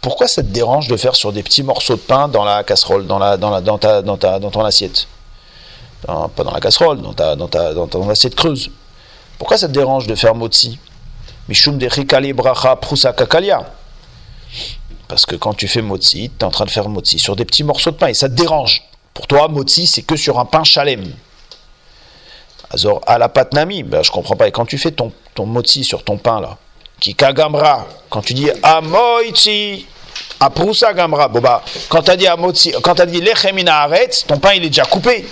[0.00, 3.06] Pourquoi ça te dérange de faire sur des petits morceaux de pain dans la casserole,
[3.06, 5.06] dans, la, dans, la, dans, ta, dans ton assiette?
[6.06, 8.70] Pas dans la casserole, dans, ta, dans, ta, dans ton assiette creuse.
[9.36, 10.78] Pourquoi ça te dérange de faire motzi
[11.50, 13.66] Mishum de bracha prusa kakalia.
[15.08, 17.44] Parce que quand tu fais motzi, tu es en train de faire motzi sur des
[17.44, 18.82] petits morceaux de pain et ça te dérange.
[19.12, 21.12] Pour toi, motzi, c'est que sur un pain chalem.
[22.72, 24.46] Alors, à la patnami, ben, je comprends pas.
[24.46, 26.56] Et quand tu fais ton, ton motzi sur ton pain, là,
[27.00, 29.86] qui kagamra, quand tu dis amoitzi,
[30.38, 33.88] aprousa gamra, bon bah, quand tu as dit amotzi, quand tu as dit lechemina
[34.28, 35.26] ton pain il est déjà coupé.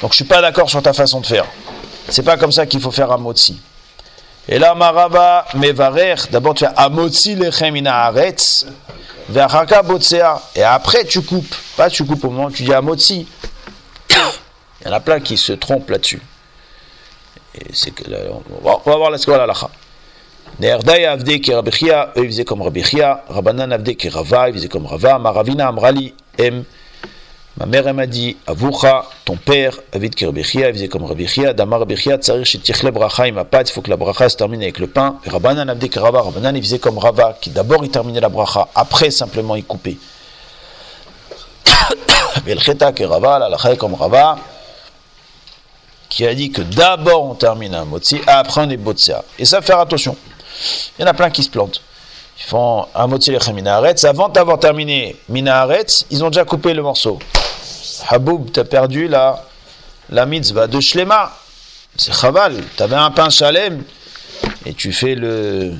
[0.00, 1.44] Donc je suis pas d'accord sur ta façon de faire.
[2.08, 3.60] C'est pas comme ça qu'il faut faire amotzi.
[4.48, 8.66] Et là, Maraba Mevarer, d'abord tu as Amotzi lechem aretz,
[9.28, 10.40] Verhaka botsea.
[10.54, 11.54] Et après tu coupes.
[11.76, 13.26] Pas tu coupes au moment tu dis Amotzi.
[14.10, 16.22] Il y en a plein qui se trompent là-dessus.
[17.56, 18.04] Et c'est que
[18.62, 19.70] on va voir la seconde halakha.
[20.58, 24.68] Nerdai avde ki rabichia, eux ils faisaient comme rabichia, Rabanan avde ki rava, ils faisaient
[24.68, 26.64] comme rava, Maravina amrali, em,
[27.58, 32.18] Ma mère m'a dit, Avoucha, ton père, Avid Kirbechia, il faisait comme Rabichia, Damar Rabichia,
[32.18, 34.88] Tsarir Shetichle Bracha, il m'a pas, il faut que la bracha se termine avec le
[34.88, 35.16] pain.
[35.24, 38.68] Et Rabbanan Avdi Rava, Rabbanan il faisait comme Rava, qui d'abord il terminait la bracha,
[38.74, 39.96] après simplement il coupait.
[43.78, 44.38] Comme Rava,
[46.10, 49.24] qui a dit que d'abord on termine un motzi, après on est botsia.
[49.38, 50.14] Et ça, faire attention.
[50.98, 51.80] Il y en a plein qui se plantent.
[52.38, 54.04] Ils font un motzi lechem minaharetz.
[54.04, 57.18] Avant d'avoir terminé minaharetz, ils ont déjà coupé le morceau.
[58.08, 59.44] Haboub, t'as perdu la,
[60.26, 61.36] mitzvah de Shlema.
[61.96, 62.62] C'est chaval.
[62.76, 63.82] T'avais un pain chalem
[64.64, 65.74] et tu fais le.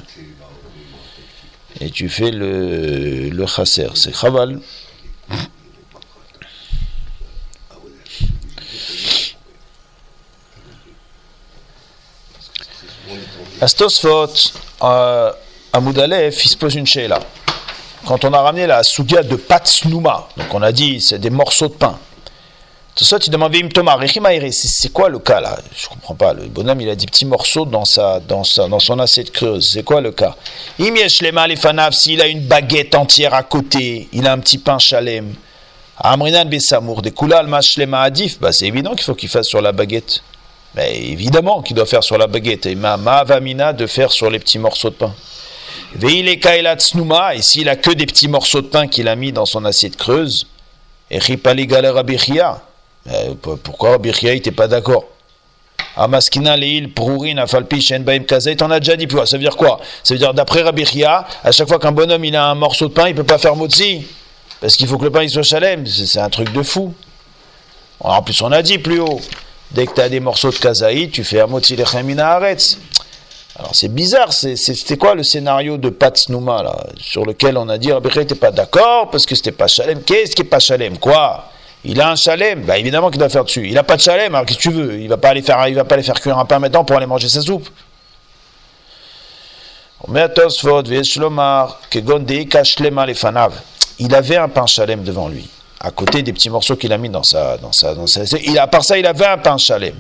[1.81, 3.89] Et tu fais le, le chasser.
[3.95, 4.61] C'est chaval.
[13.61, 14.29] Astosfot,
[14.83, 15.33] euh,
[15.73, 17.21] à il se pose une là
[18.07, 21.69] quand on a ramené la souga de Patsnuma, donc on a dit c'est des morceaux
[21.69, 21.99] de pain.
[22.97, 23.99] Tout ça, tu demandes Thomas,
[24.51, 25.59] c'est quoi le cas là?
[25.77, 26.33] Je comprends pas.
[26.33, 29.73] Le bonhomme, il a des petits morceaux dans sa, dans sa, dans son assiette creuse.
[29.75, 30.35] C'est quoi le cas?
[30.79, 35.35] S'il a une baguette entière à côté, il a un petit pain chalem.
[35.99, 39.73] Amrinan Besamour, des Kulal Mashlema Adif, bah, c'est évident qu'il faut qu'il fasse sur la
[39.73, 40.23] baguette.
[40.75, 42.65] Mais évidemment qu'il doit faire sur la baguette.
[42.65, 45.15] Et ma Vamina de faire sur les petits morceaux de pain.
[45.95, 46.39] Veile
[46.79, 49.67] Tsnuma, et s'il a que des petits morceaux de pain qu'il a mis dans son
[49.67, 50.47] assiette creuse,
[51.11, 51.93] et Ripali Galer
[53.09, 55.05] Abichia, pourquoi Abichia n'était pas d'accord?
[55.97, 59.81] Amaskina Leil Prourin Afalpi Shen Baim Kazait, on a déjà dit, ça veut dire quoi?
[60.03, 62.93] Ça veut dire d'après Rabbichia, à chaque fois qu'un bonhomme il a un morceau de
[62.93, 64.07] pain, il peut pas faire motzi.
[64.61, 66.95] Parce qu'il faut que le pain soit chalem, c'est un truc de fou.
[68.01, 69.21] En plus, on a dit plus haut,
[69.71, 72.79] dès que tu des morceaux de kazaï, tu fais un motzi lechemina aretz.
[73.59, 77.91] Alors c'est bizarre, c'était quoi le scénario de Patsnouma là, sur lequel on a dit
[77.91, 80.03] Rabbi n'était pas d'accord parce que c'était pas chalem.
[80.03, 80.99] Qu'est-ce qui est pas chalem?
[80.99, 81.43] Quoi?
[81.85, 83.69] Il a un chalem, bah évidemment qu'il doit faire dessus.
[83.69, 85.01] Il a pas de chalem, alors qu'est-ce que tu veux?
[85.01, 86.97] Il va pas aller faire, il va pas aller faire cuire un pain maintenant pour
[86.97, 87.69] aller manger sa soupe.
[90.09, 90.19] Il
[94.15, 95.49] avait un pain chalem devant lui,
[95.81, 98.23] à côté des petits morceaux qu'il a mis dans sa, dans sa, dans sa.
[98.43, 99.95] Il, à part ça, il avait un pain chalem.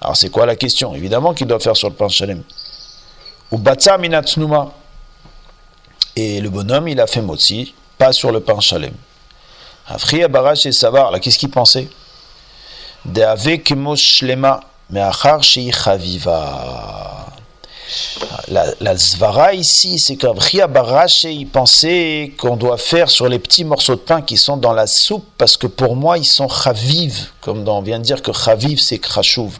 [0.00, 0.94] Alors c'est quoi la question?
[0.94, 2.42] Évidemment qu'il doit faire sur le pain chalem.
[3.50, 4.72] Ou batsa minatsnuma.
[6.16, 8.94] Et le bonhomme, il a fait motzi, pas sur le pain chalem.
[9.88, 11.88] Afriya barash savar, qu'est-ce qu'il pensait
[13.04, 15.02] De avec shlema, mais
[15.72, 17.26] chaviva.
[18.48, 23.64] La, la zvara ici, c'est qu'Avriya Barash, il pensait qu'on doit faire sur les petits
[23.64, 27.30] morceaux de pain qui sont dans la soupe, parce que pour moi, ils sont chaviv,
[27.40, 29.58] comme on vient de dire que chaviv, c'est krachouv.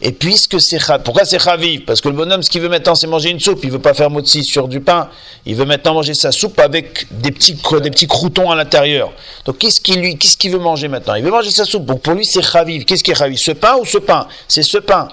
[0.00, 1.84] Et puisque c'est pourquoi c'est chaviv?
[1.84, 3.60] Parce que le bonhomme, ce qu'il veut maintenant, c'est manger une soupe.
[3.64, 5.08] Il veut pas faire motzi sur du pain.
[5.44, 9.12] Il veut maintenant manger sa soupe avec des petits, des petits croutons à l'intérieur.
[9.44, 11.16] Donc qu'est-ce qu'il lui, qu'est-ce qu'il veut manger maintenant?
[11.16, 11.84] Il veut manger sa soupe.
[11.84, 12.84] Donc pour lui, c'est chaviv.
[12.84, 13.38] Qu'est-ce qui est chaviv?
[13.38, 14.28] Ce pain ou ce pain?
[14.46, 15.08] C'est ce pain.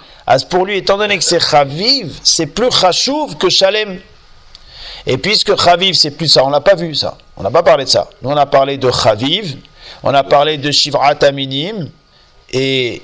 [0.49, 3.99] Pour lui, étant donné que c'est chaviv, c'est plus chachouv que shalem.
[5.07, 7.17] Et puisque chaviv, c'est plus ça, on l'a pas vu ça.
[7.37, 8.07] On n'a pas parlé de ça.
[8.21, 9.57] Nous, on a parlé de chaviv.
[10.03, 11.89] On a parlé de shivrat aminim
[12.57, 13.01] et,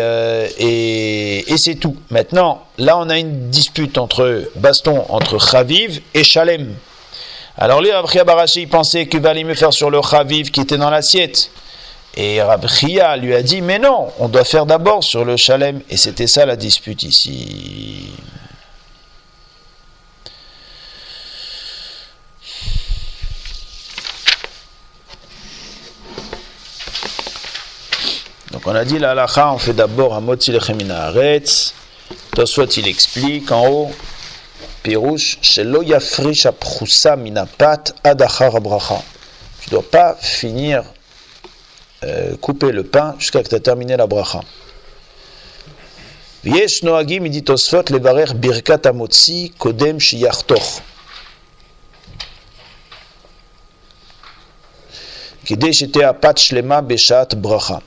[0.00, 1.96] euh, et, et, c'est tout.
[2.10, 6.74] Maintenant, là, on a une dispute entre baston entre Chaviv et Shalem.
[7.58, 10.90] Alors lui, Rabbi Barashi pensait qu'il valait mieux faire sur le Chaviv qui était dans
[10.90, 11.50] l'assiette.
[12.16, 12.66] Et Rabbi
[13.20, 15.80] lui a dit, mais non, on doit faire d'abord sur le Shalem.
[15.90, 18.08] Et c'était ça la dispute ici.
[28.51, 31.73] Donc on a dit la halakha, on fait d'abord un mot lechem aretz.
[32.35, 33.91] Tosfot il explique en haut,
[34.83, 39.01] Pirouche, shelo yafrish aprousa minapat adachar bracha.
[39.61, 40.83] Tu dois pas finir
[42.03, 44.41] euh, couper le pain jusqu'à que tu aies terminé la bracha.
[46.43, 50.81] ויש נוהגים, dit תוספות, לברך ברכת המוציא קודם שיחתוך.
[55.45, 57.77] כדי שתהיה הפת שלמה בשעת ברכה.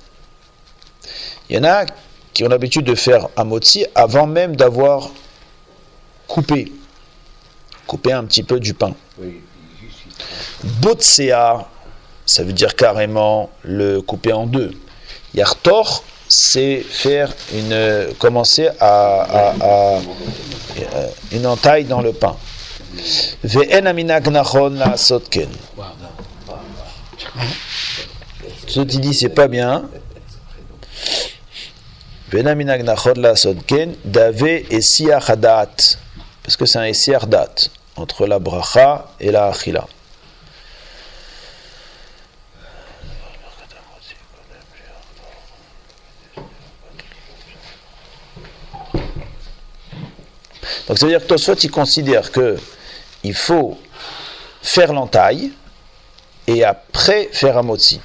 [1.49, 1.85] Il y en a
[2.33, 5.09] qui ont l'habitude de faire un motzi avant même d'avoir
[6.27, 6.71] coupé,
[7.87, 8.93] coupé un petit peu du pain.
[10.63, 11.67] Botsea,
[12.25, 14.71] ça veut dire carrément le couper en deux.
[15.33, 19.99] Yartor, c'est faire une, commencer à, à,
[21.31, 22.35] une entaille dans le pain.
[23.43, 25.49] Ve'en aminak nachon la sotken.
[28.67, 29.89] Ce qui dit c'est pas bien.
[34.05, 35.67] Dave.
[36.43, 37.55] Parce que c'est un esiardat
[37.95, 39.87] entre la bracha et la achila.
[50.87, 52.57] Donc ça veut dire que Tosfot il considère que
[53.23, 53.77] il faut
[54.61, 55.51] faire l'entaille
[56.47, 58.01] et après faire un motzi.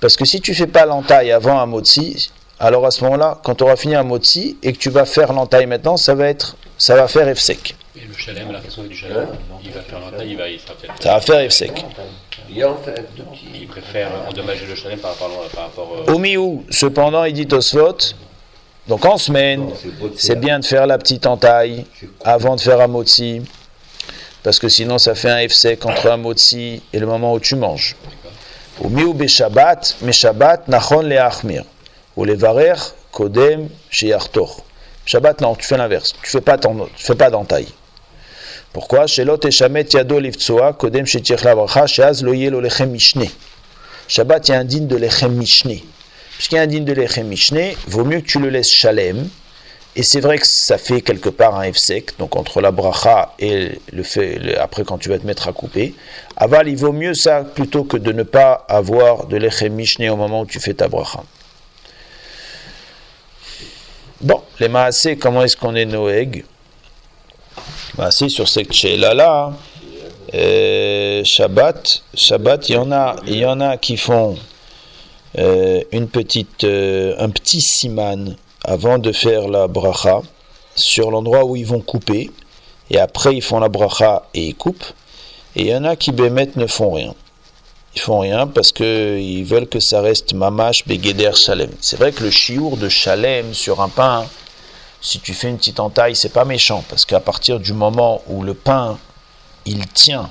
[0.00, 3.54] Parce que si tu fais pas l'entaille avant un motzi, alors à ce moment-là, quand
[3.54, 6.56] tu auras fini un motzi et que tu vas faire l'entaille maintenant, ça va être,
[6.76, 7.74] ça va faire F sec.
[7.96, 9.28] Et le chalem, la façon du chalem,
[9.64, 11.02] il va faire l'entaille, il va, il sera peut-être.
[11.02, 11.84] Ça va faire F sec.
[12.50, 16.12] Il préfère endommager le chalem par rapport, par rapport euh...
[16.12, 17.96] Au miou, cependant, il dit Tosfot,
[18.88, 19.70] donc en semaine,
[20.16, 21.86] c'est bien de faire la petite entaille
[22.22, 23.40] avant de faire un motzi,
[24.42, 27.40] parce que sinon ça fait un F sec entre un motzi et le moment où
[27.40, 27.96] tu manges.
[28.82, 31.64] Au miou be Shabbat, mais Shabbat, nachon le achmir
[32.16, 32.74] ou les varer
[33.12, 34.14] kodem chez
[35.10, 36.14] Shabbat, non, tu fais l'inverse.
[36.22, 37.66] Tu fais pas tu fais pas d'entaille.
[38.72, 39.08] Pourquoi?
[39.08, 43.28] Chez l'autre shamet yado livtsoa kodem chez la bracha sheaz lo yelo lechem mishne.
[44.06, 45.80] Shabbat, il y a un digne de lechem mishne.
[46.34, 49.28] Puisqu'il y a un digne de lechem mishne, vaut mieux que tu le laisses shalem
[49.96, 53.80] Et c'est vrai que ça fait quelque part un F-sec, donc entre la bracha et
[53.92, 55.94] le fait, après quand tu vas te mettre à couper.
[56.36, 60.16] Aval, il vaut mieux ça plutôt que de ne pas avoir de l'Echem Mishne au
[60.16, 61.24] moment où tu fais ta bracha.
[64.22, 66.44] Bon, les maasé, comment est-ce qu'on est Noeg
[67.96, 69.50] Maasé sur cette là
[70.34, 74.36] euh, Shabbat, Shabbat, il y en a, il y en a qui font
[75.38, 80.20] euh, une petite, euh, un petit siman avant de faire la bracha
[80.76, 82.30] sur l'endroit où ils vont couper
[82.90, 84.92] et après ils font la bracha et ils coupent
[85.56, 87.14] et il y en a qui bémet ne font rien
[87.94, 92.24] ils font rien parce qu'ils veulent que ça reste mamash begeder shalem c'est vrai que
[92.24, 94.26] le chiour de shalem sur un pain
[95.00, 98.42] si tu fais une petite entaille c'est pas méchant parce qu'à partir du moment où
[98.42, 98.98] le pain
[99.66, 100.30] il tient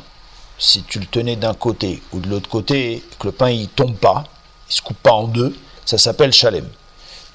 [0.57, 3.95] si tu le tenais d'un côté ou de l'autre côté que le pain il tombe
[3.95, 4.23] pas
[4.69, 5.55] il se coupe pas en deux
[5.85, 6.67] ça s'appelle shalem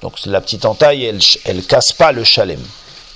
[0.05, 1.05] donc la petite entaille,
[1.45, 2.61] elle ne casse pas le chalem.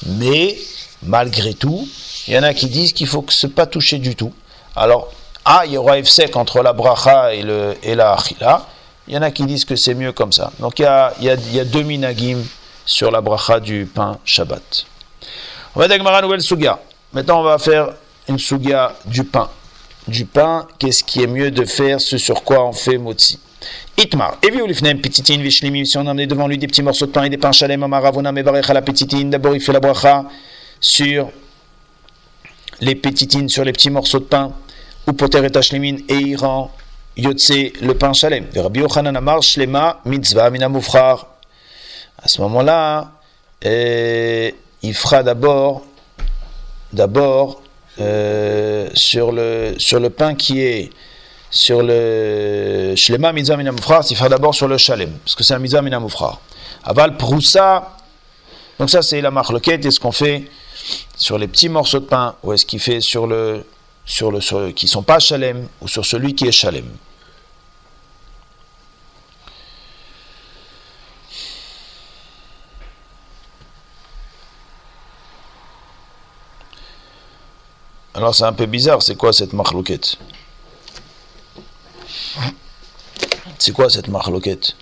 [0.08, 0.58] Mais
[1.04, 1.88] malgré tout,
[2.28, 4.34] il y en a qui disent qu'il faut que ce pas toucher du tout.
[4.76, 5.12] Alors,
[5.52, 8.68] ah, il y aura sec entre la bracha et, le, et la achila.
[9.08, 10.52] Il y en a qui disent que c'est mieux comme ça.
[10.60, 12.38] Donc il y a, il y a, deux minagim
[12.86, 14.86] sur la bracha du pain Shabbat.
[15.74, 16.78] On va une nouvelle sugia.
[17.14, 17.90] Maintenant, on va faire
[18.28, 19.50] une sugia du pain.
[20.08, 23.40] Du pain, qu'est-ce qui est mieux de faire, ce sur quoi on fait motzi?
[23.98, 24.38] Itmar.
[24.44, 27.24] Et vu l'ifnem petitin vishlimim, si on amené devant lui des petits morceaux de pain
[27.24, 30.26] et des pains chalem, amaravona mevarech la petitin, d'abord il fait la bracha
[30.80, 31.32] sur
[32.82, 34.54] les petitines, sur les petits morceaux de pain,
[35.10, 36.72] ou poter et il rend
[37.18, 37.52] yotse
[37.82, 38.46] le pain chalem.
[38.56, 41.28] Rabbi Yochanan amar shlema mitzvah minamufrar.
[42.22, 43.12] À ce moment-là,
[43.62, 44.54] eh,
[44.84, 45.84] il fera d'abord,
[46.94, 47.62] d'abord,
[48.00, 50.90] euh, sur, le, sur le pain qui est
[51.52, 55.60] sur le Shlema Mitzvah Minamufrar, il fera d'abord sur le Shalem, parce que c'est un
[55.60, 56.40] Mitzvah Minamufrar.
[56.84, 57.98] Aval Proussa,
[58.78, 60.44] donc ça c'est la marloquette, et ce qu'on fait
[61.18, 63.66] sur les petits morceaux de pain, ou est-ce qu'il fait sur le,
[64.10, 66.98] sur le, sur, qui sont pas Shalem, ou sur celui qui est Shalem.
[78.16, 80.18] Alors c'est un peu bizarre, c'est quoi cette marloquette
[83.60, 84.76] C'est quoi cette marloquette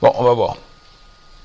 [0.00, 0.56] Bon, on va voir.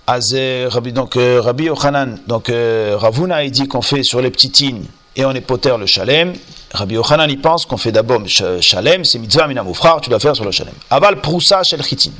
[0.07, 4.85] Rabbi, donc euh, Rabbi Yochanan, donc euh, Ravuna il dit qu'on fait sur les petitines
[5.15, 6.33] et on poter le shalem.
[6.73, 10.45] Rabbi Yochanan il pense qu'on fait d'abord shalem, c'est mitzvah minamoufrar, tu dois faire sur
[10.45, 10.73] le shalem.
[10.89, 12.11] Aval proussa shel chitin.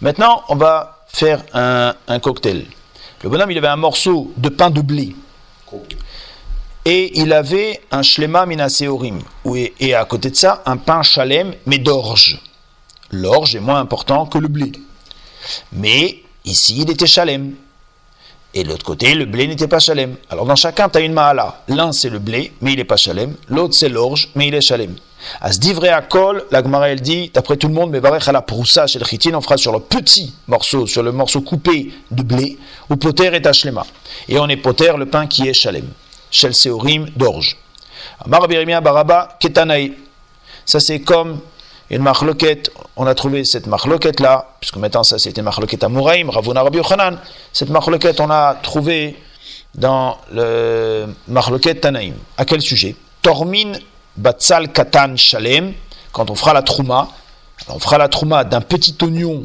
[0.00, 2.66] Maintenant, on va faire un, un, cocktail.
[3.22, 5.14] Le bonhomme il avait un morceau de pain de blé
[6.84, 9.20] et il avait un shlema minaseorim,
[9.80, 12.38] et à côté de ça, un pain chalem, mais d'orge.
[13.10, 14.72] L'orge est moins important que le blé.
[15.72, 17.54] Mais ici, il était chalem.
[18.56, 20.16] Et de l'autre côté, le blé n'était pas chalem.
[20.30, 21.62] Alors dans chacun, tu as une mahala.
[21.68, 23.34] L'un, c'est le blé, mais il n'est pas chalem.
[23.48, 24.94] L'autre, c'est l'orge, mais il est chalem.
[25.40, 28.26] À ce divré à kol, la Gemara, elle dit, d'après tout le monde, mais varech
[28.26, 31.92] la proussa chez le chitin, on fera sur le petit morceau, sur le morceau coupé
[32.10, 32.58] de blé,
[32.90, 33.84] ou poter et tashlema.
[34.28, 35.88] Et on est poter le pain qui est chalem.
[36.30, 37.56] Shel Seorim d'orge.
[38.26, 39.94] Baraba Ketanaï.
[40.64, 41.40] Ça c'est comme
[41.90, 42.70] une marloquette.
[42.96, 46.78] On a trouvé cette marloquette là, puisque maintenant ça c'était marloquette à Mouraïm, Ravuna Rabbi
[46.78, 47.18] Yochanan.
[47.52, 49.16] Cette marloquette on a trouvé
[49.74, 52.14] dans le marloquette Tanaïm.
[52.36, 52.94] À quel sujet?
[53.22, 53.72] Tormin
[54.16, 55.74] Batsal Katan Shalem.
[56.12, 57.08] Quand on fera la trouma,
[57.68, 59.44] on fera la trouma d'un petit oignon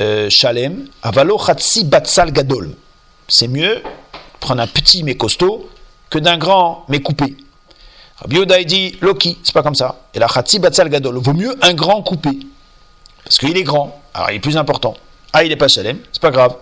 [0.00, 0.86] euh, Shalem.
[1.02, 2.76] Avalo Chatsi Batsal Gadol.
[3.28, 3.82] C'est mieux
[4.40, 5.68] prendre un petit mais costaud
[6.10, 7.36] que d'un grand mais coupé.
[8.22, 9.96] Rabbi dit Loki, c'est pas comme ça.
[10.14, 12.30] Et la Khatsi Batsal Gadol, vaut mieux un grand coupé.
[13.24, 14.94] Parce qu'il est grand, alors il est plus important.
[15.32, 16.54] Ah, il n'est pas Shalem, c'est pas grave.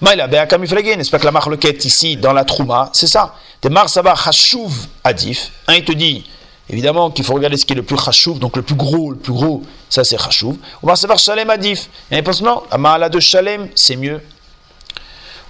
[0.00, 3.34] Maïla n'est-ce pas que la marloquette ici dans la Trouma, c'est ça.
[3.62, 4.72] Des Marsaba Chashuv
[5.04, 5.50] Adif.
[5.68, 6.26] Un, il te dit
[6.68, 9.16] évidemment qu'il faut regarder ce qui est le plus Chashuv, donc le plus gros, le
[9.16, 10.56] plus gros, ça c'est Chashuv.
[10.82, 11.88] Ou Marsaba Shalem Adif.
[12.10, 14.20] Et il pense non, la de Shalem, c'est mieux.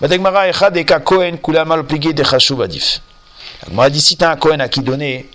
[0.00, 3.00] Badegmara Echad Eka Kohen Kulama de Chashuv Adif.
[3.90, 5.28] Dit si tu as un Kohen à qui donner,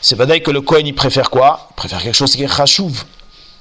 [0.00, 1.68] c'est pas que le Kohen il préfère quoi?
[1.70, 2.62] Il préfère quelque chose qui est.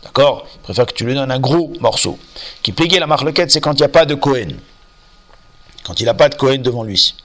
[0.03, 0.47] D'accord?
[0.55, 2.17] Il préfère que tu lui donnes un gros morceau.
[2.63, 4.57] Qui pléguait la marloquette, c'est quand il n'y a pas de Kohen.
[5.83, 7.15] Quand il n'a pas de Kohen devant lui.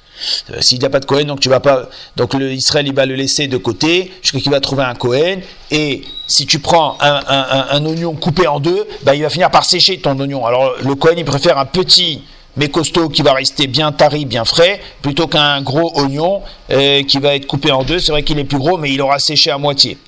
[0.50, 1.88] Euh, s'il n'y a pas de Kohen, donc tu vas pas.
[2.16, 5.42] Donc le Israël il va le laisser de côté jusqu'à qu'il va trouver un Kohen.
[5.70, 10.00] Et si tu prends un, oignon coupé en deux, bah, il va finir par sécher
[10.00, 10.46] ton oignon.
[10.46, 12.22] Alors le Kohen il préfère un petit
[12.56, 17.18] mais costaud qui va rester bien tari, bien frais, plutôt qu'un gros oignon euh, qui
[17.18, 17.98] va être coupé en deux.
[17.98, 19.98] C'est vrai qu'il est plus gros, mais il aura séché à moitié.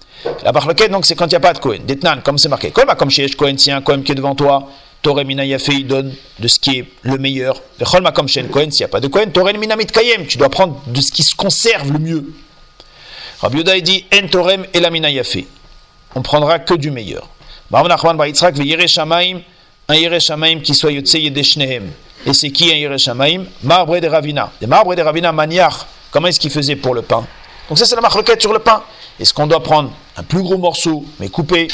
[0.43, 1.83] La marloquette, donc, c'est quand il n'y a pas de Kohen.
[1.87, 2.71] Detnan, comme c'est marqué.
[2.71, 4.69] Comme chez Kohen, si un Kohen qui est devant toi,
[5.25, 7.63] Minayafé, il donne de ce qui est le meilleur.
[7.79, 10.51] Vechol comme chez Kohen, s'il n'y a pas de Kohen, Torah Minamit Kayem, tu dois
[10.51, 12.33] prendre de ce qui se conserve le mieux.
[13.41, 14.91] Rabbi Yoda, dit En Torem et la.
[16.15, 17.29] On prendra que du meilleur.
[17.71, 21.91] Baram Nachman Baitzrak, un Yere Shamaim qui soit Yotse Yedeshnehem.
[22.27, 24.51] Et c'est qui un Yere Shamaim Marbre de Ravina.
[24.61, 25.87] Des Marbre de Ravina Maniach.
[26.11, 27.27] Comment est-ce qu'il faisait pour le pain
[27.69, 28.83] Donc ça, c'est la marloquette sur le pain.
[29.21, 31.69] Est-ce qu'on doit prendre un plus gros morceau, mais coupé,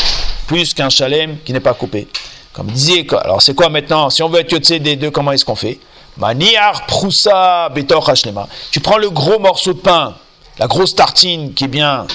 [0.46, 2.08] plus qu'un chalem qui n'est pas coupé
[2.52, 5.44] Comme disait, alors c'est quoi maintenant Si on veut être yotse des deux, comment est-ce
[5.44, 5.78] qu'on fait
[6.16, 8.48] Maniar proussa betor hashlema.
[8.70, 10.14] Tu prends le gros morceau de pain,
[10.58, 12.06] la grosse tartine qui est bien,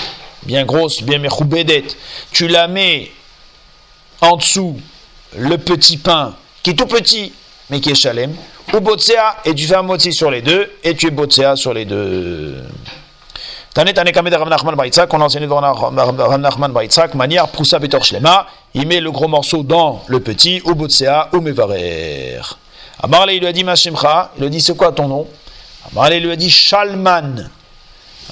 [0.44, 1.86] bien grosse, bien mechoubedet.
[2.32, 3.12] Tu la mets
[4.22, 4.80] en dessous,
[5.38, 7.34] le petit pain qui est tout petit,
[7.70, 8.34] mais qui est chalem.
[8.74, 11.86] Ou botsea, et tu fais un sur les deux, et tu es botsea sur les
[11.86, 12.64] deux.
[13.74, 17.78] Tanet Anekame de Rav Nachman Baitzak, on a enseigné devant Rav Nachman Baitzak, manière Proussa
[17.80, 22.42] Betor Shlema, il met le gros morceau dans le petit, ou Botsea, ou Mevarer.
[23.02, 25.28] Amarle, il lui a dit Mashimcha, il lui a dit c'est quoi ton nom?
[25.92, 27.50] Amarle, il lui a dit Shalman.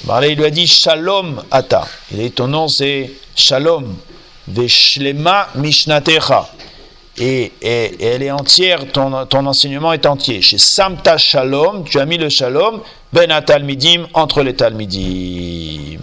[0.03, 1.87] Amarle, il lui a dit Shalom Ata.
[2.11, 3.95] Il dit ton nom c'est Shalom,
[4.47, 6.49] Veshlema Mishnatecha.
[7.19, 9.13] Et, elle est entière, ton,
[9.47, 10.41] enseignement est entier.
[10.41, 15.99] Chez Samta Shalom, tu as mis le Shalom, Ben Talmidim, entre les Talmidim.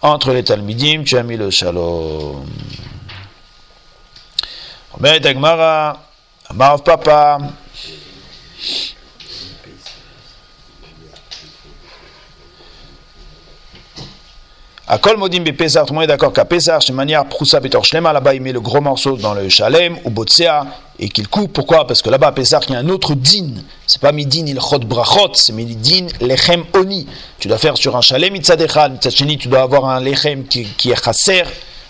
[0.00, 2.46] Entre les Talmidim, tu as mis le Shalom.
[6.82, 7.38] Papa.
[14.88, 18.34] À Kol Modim Pesach, tout le monde d'accord qu'à Pesach, manière Proussa Betor Shlema, là-bas
[18.34, 20.64] il met le gros morceau dans le Shalem ou Botsea
[21.00, 21.54] et qu'il coupe.
[21.54, 21.88] Pourquoi?
[21.88, 23.54] Parce que là-bas à Pesach, il y a un autre din.
[23.84, 27.04] C'est pas midin il chot brachot, c'est midin lechem oni.
[27.40, 31.04] Tu dois faire sur un Shalem mitzadechal, mitzadcheni, tu dois avoir un lechem qui, est
[31.04, 31.42] chasser.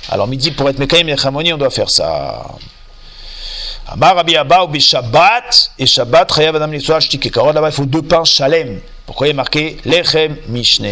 [0.08, 2.46] Alors midi pour être mekayim lechem oni, on doit faire ça.
[3.88, 8.24] Amar Rabbi Abba ou Shabbat et Shabbat chayav adam shtik Là-bas il faut deux pains
[8.24, 8.80] Shalem.
[9.04, 10.86] Pourquoi il est marqué lechem mishne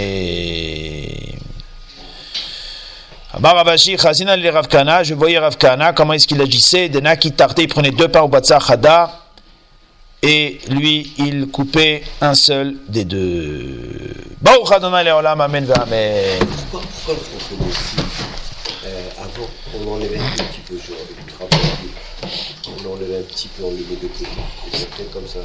[3.36, 7.00] Amar Ravashi, Chazina le Rav Kana, je voyais Rav Kana, comment est-ce qu'il agissait, de
[7.00, 9.10] Naki Tarte, il prenait deux pains au Batsa Chada,
[10.22, 14.12] et lui, il coupait un seul des deux.
[14.40, 16.38] Baruch Adonai Leolam, Amen, Amen.
[16.70, 17.96] Pourquoi, on fait aussi
[18.86, 21.66] euh, avant, on enlevait un petit peu, genre avec le travail,
[22.68, 24.30] on enlevait un petit peu, on le met de côté,
[24.72, 25.40] et après comme ça.